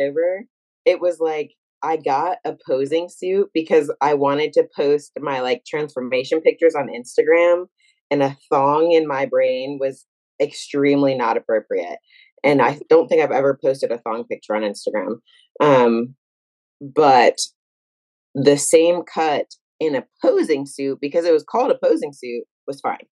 [0.00, 0.44] Over,
[0.86, 1.50] it was like
[1.82, 6.88] I got a posing suit because I wanted to post my like transformation pictures on
[6.88, 7.66] Instagram,
[8.10, 10.06] and a thong in my brain was
[10.40, 11.98] extremely not appropriate
[12.44, 15.18] and I don't think I've ever posted a thong picture on Instagram.
[15.60, 16.14] Um,
[16.80, 17.38] but
[18.34, 19.46] the same cut
[19.78, 23.06] in a posing suit because it was called a posing suit was fine.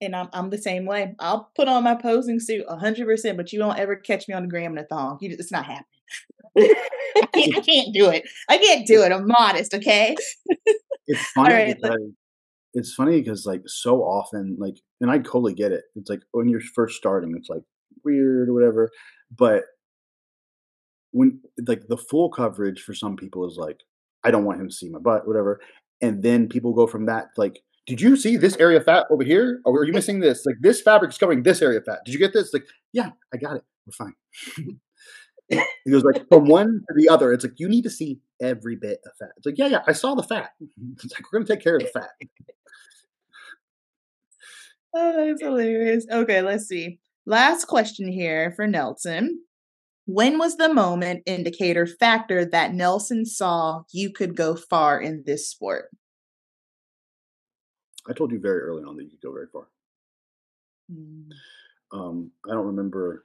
[0.00, 1.14] And I'm I'm the same way.
[1.18, 4.42] I'll put on my posing suit hundred percent, but you don't ever catch me on
[4.42, 5.18] the gram in a thong.
[5.20, 5.84] You, it's not happening.
[7.16, 8.24] I, can't, I can't do it.
[8.48, 9.12] I can't do it.
[9.12, 10.16] I'm modest, okay?
[11.06, 11.98] it's funny right, because
[12.74, 15.84] it's funny because like so often, like, and I totally get it.
[15.94, 17.62] It's like when you're first starting, it's like
[18.04, 18.90] weird or whatever.
[19.36, 19.64] But
[21.12, 23.80] when like the full coverage for some people is like,
[24.24, 25.60] I don't want him to see my butt, whatever.
[26.00, 29.22] And then people go from that like, did you see this area of fat over
[29.22, 29.60] here?
[29.64, 30.44] Or are you missing this?
[30.46, 32.00] Like this fabric is covering this area of fat.
[32.04, 32.52] Did you get this?
[32.52, 33.64] Like, yeah, I got it.
[33.86, 34.14] We're fine.
[35.48, 37.32] he goes like from one to the other.
[37.32, 39.32] It's like you need to see every bit of fat.
[39.36, 40.50] It's like yeah, yeah, I saw the fat.
[41.02, 42.10] It's like we're gonna take care of the fat.
[44.94, 46.06] oh, that's hilarious.
[46.10, 47.00] Okay, let's see.
[47.26, 49.40] Last question here for Nelson.
[50.06, 55.48] When was the moment, indicator, factor that Nelson saw you could go far in this
[55.48, 55.86] sport?
[58.06, 59.68] I told you very early on that you could go very far.
[60.92, 61.30] Mm.
[61.92, 63.24] Um, I don't remember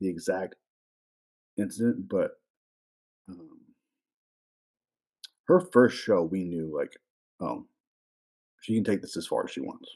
[0.00, 0.56] the exact
[1.56, 2.32] incident, but
[3.28, 3.60] um,
[5.46, 6.96] her first show, we knew like,
[7.40, 7.66] oh,
[8.60, 9.88] she can take this as far as she wants.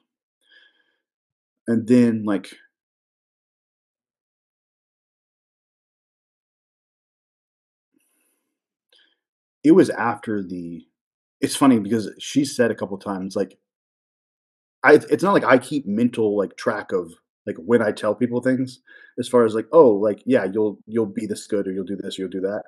[1.66, 2.54] And then like
[9.64, 10.86] it was after the
[11.40, 13.58] it's funny because she said a couple times like
[14.82, 17.12] I it's not like I keep mental like track of
[17.46, 18.80] like when I tell people things
[19.18, 21.96] as far as like oh like yeah you'll you'll be this good or you'll do
[21.96, 22.62] this or you'll do that.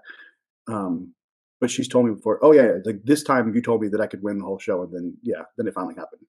[0.68, 1.12] Um
[1.61, 4.07] but she's told me before oh yeah like this time you told me that I
[4.07, 6.22] could win the whole show and then yeah then it finally happened.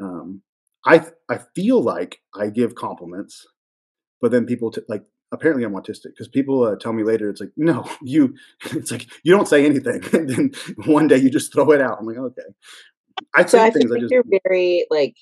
[0.00, 0.42] Um
[0.86, 3.46] I I feel like I give compliments
[4.20, 5.04] but then people t- like
[5.34, 8.34] apparently I'm autistic because people uh, tell me later it's like no you
[8.72, 10.02] it's like you don't say anything.
[10.14, 10.52] And then
[10.86, 11.98] one day you just throw it out.
[11.98, 12.42] I'm like okay.
[13.34, 15.14] I so I things think I just you're very like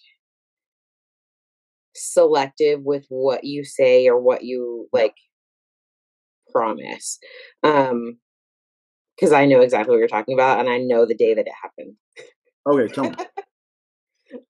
[1.95, 5.15] selective with what you say or what you like
[6.51, 7.19] promise
[7.63, 8.19] um
[9.15, 11.53] because I know exactly what you're talking about and I know the day that it
[11.63, 11.97] happened.
[12.67, 13.17] Okay tell me.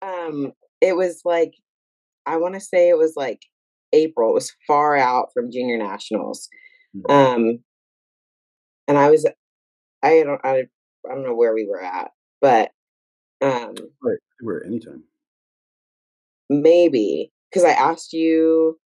[0.03, 1.55] Um it was like
[2.27, 3.43] I want to say it was like
[3.93, 4.31] April.
[4.31, 6.49] It was far out from junior nationals.
[6.97, 7.13] Mm-hmm.
[7.13, 7.59] Um,
[8.89, 9.29] and I was,
[10.03, 10.65] I don't, I,
[11.09, 12.71] I don't know where we were at, but,
[13.41, 14.19] um, right.
[14.41, 15.05] We're anytime.
[16.51, 18.79] Maybe because I asked you,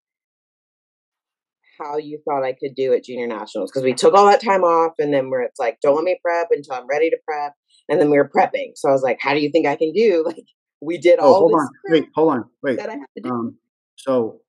[1.79, 4.63] how you thought I could do at junior nationals because we took all that time
[4.63, 7.53] off and then we're it's like don't let me prep until I'm ready to prep
[7.89, 8.71] and then we were prepping.
[8.75, 10.23] So I was like, how do you think I can do?
[10.35, 10.45] Like
[10.81, 11.69] we did Oh, all hold on.
[11.89, 12.43] Wait, hold on.
[12.61, 12.77] Wait.
[12.77, 13.29] that I had to do.
[13.29, 13.57] Um,
[13.95, 14.41] so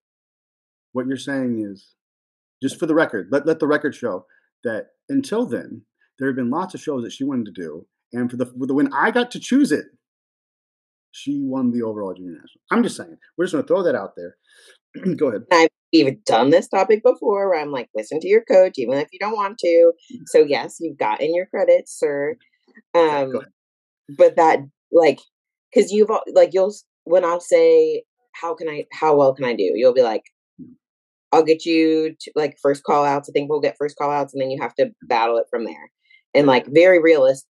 [0.96, 1.90] what you're saying is,
[2.62, 4.24] just for the record, let, let the record show
[4.64, 5.82] that until then,
[6.18, 7.86] there have been lots of shows that she wanted to do.
[8.14, 9.84] And for the, for the when I got to choose it,
[11.12, 12.62] she won the overall junior national.
[12.70, 13.16] I'm just saying.
[13.36, 14.36] We're just going to throw that out there.
[15.16, 15.42] Go ahead.
[15.52, 19.08] I've even done this topic before where I'm like, listen to your coach, even if
[19.12, 19.92] you don't want to.
[20.26, 22.36] So yes, you've gotten your credits, sir.
[22.94, 23.32] Um,
[24.16, 25.20] but that like,
[25.74, 26.74] cause you've like, you'll,
[27.04, 29.72] when I'll say, how can I, how well can I do?
[29.74, 30.22] You'll be like,
[31.32, 33.28] I'll get you to like first call outs.
[33.28, 35.64] I think we'll get first call outs and then you have to battle it from
[35.64, 35.90] there.
[36.34, 37.48] And like very realistic.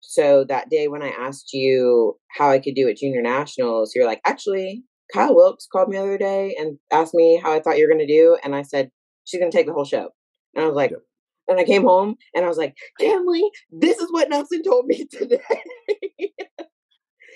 [0.00, 4.06] So that day when I asked you how I could do at junior nationals, you're
[4.06, 4.82] like, actually,
[5.12, 7.94] Kyle Wilkes called me the other day and asked me how I thought you were
[7.94, 8.36] going to do.
[8.42, 8.90] And I said,
[9.24, 10.08] she's going to take the whole show.
[10.54, 11.00] And I was like, Yep.
[11.48, 15.06] and I came home and I was like, Kenley, this is what Nelson told me
[15.10, 15.40] today.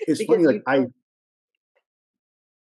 [0.07, 0.85] It's funny, like I,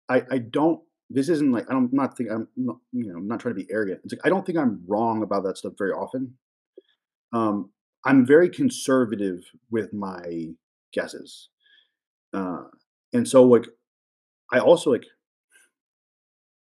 [0.09, 0.81] I, I don't.
[1.09, 3.55] This isn't like I don't, I'm not think I'm not, you know I'm not trying
[3.55, 4.01] to be arrogant.
[4.03, 6.33] It's like I don't think I'm wrong about that stuff very often.
[7.31, 7.69] Um,
[8.05, 10.49] I'm very conservative with my
[10.93, 11.49] guesses,
[12.33, 12.63] uh,
[13.13, 13.67] and so like
[14.51, 15.05] I also like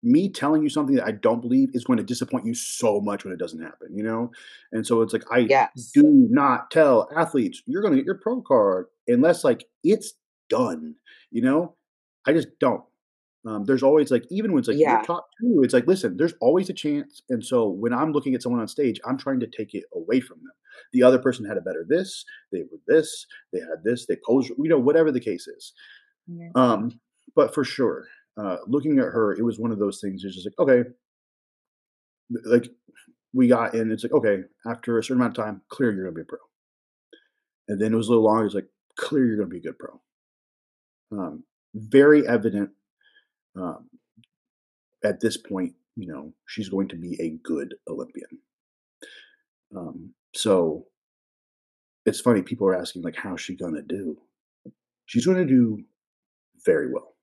[0.03, 3.23] me telling you something that I don't believe is going to disappoint you so much
[3.23, 3.97] when it doesn't happen.
[3.97, 4.31] You know,
[4.71, 5.91] and so it's like I yes.
[5.93, 10.13] do not tell athletes you're going to get your pro card unless like it's
[10.49, 10.95] done.
[11.31, 11.75] You know,
[12.27, 12.83] I just don't.
[13.47, 15.01] Um, there's always like even when it's like Yeah.
[15.03, 17.21] top two, it's like listen, there's always a chance.
[17.29, 20.19] And so when I'm looking at someone on stage, I'm trying to take it away
[20.19, 20.51] from them.
[20.93, 24.49] The other person had a better this, they were this, they had this, they posed,
[24.49, 25.73] you know, whatever the case is.
[26.27, 26.49] Yeah.
[26.55, 26.99] Um,
[27.35, 30.23] but for sure, uh, looking at her, it was one of those things.
[30.23, 30.89] It's just like okay,
[32.45, 32.67] like
[33.33, 33.91] we got in.
[33.91, 36.39] It's like okay, after a certain amount of time, clear you're gonna be a pro.
[37.67, 38.45] And then it was a little longer.
[38.45, 40.01] It's like clear you're gonna be a good pro.
[41.11, 41.43] Um,
[41.75, 42.71] very evident
[43.59, 43.89] um,
[45.03, 45.73] at this point.
[45.95, 48.39] You know, she's going to be a good Olympian.
[49.75, 50.85] Um, so
[52.05, 52.43] it's funny.
[52.43, 54.17] People are asking like, how's she gonna do?
[55.07, 55.79] She's going to do
[56.65, 57.15] very well.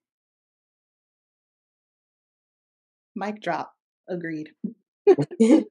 [3.14, 3.72] Mic drop.
[4.08, 4.50] Agreed.
[5.06, 5.66] Agreed.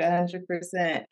[0.00, 1.04] 100%.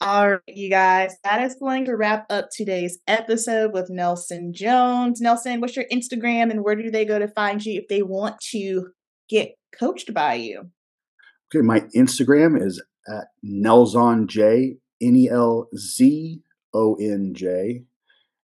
[0.00, 5.20] All right, you guys, that is going to wrap up today's episode with Nelson Jones.
[5.20, 8.38] Nelson, what's your Instagram and where do they go to find you if they want
[8.50, 8.88] to
[9.28, 10.70] get coached by you?
[11.54, 16.40] Okay, my Instagram is at Nelzon J, N E L Z
[16.74, 17.84] O N J.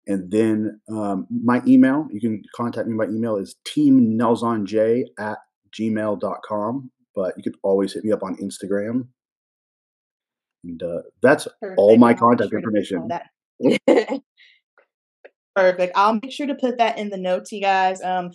[0.06, 5.38] And then um, my email, you can contact me by email, is teamnelzonj at
[5.78, 6.90] gmail.com.
[7.14, 9.08] But you can always hit me up on Instagram.
[10.64, 13.20] And uh, that's all my I'll contact sure to put all
[13.60, 14.22] information.
[15.56, 15.92] Perfect.
[15.96, 18.00] I'll make sure to put that in the notes, you guys.
[18.02, 18.30] Um,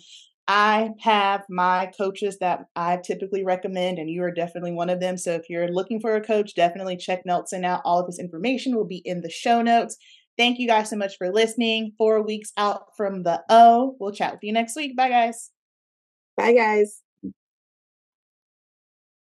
[0.48, 5.16] I have my coaches that I typically recommend, and you are definitely one of them.
[5.16, 7.82] So if you're looking for a coach, definitely check Nelson out.
[7.84, 9.96] All of his information will be in the show notes.
[10.38, 11.92] Thank you guys so much for listening.
[11.98, 13.96] Four weeks out from the O.
[13.98, 14.96] We'll chat with you next week.
[14.96, 15.50] Bye, guys.
[16.36, 17.02] Bye, guys.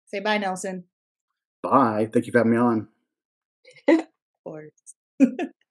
[0.07, 0.85] Say bye, Nelson.
[1.63, 2.09] Bye.
[2.13, 2.89] Thank you for having me on.
[4.47, 4.95] Of course.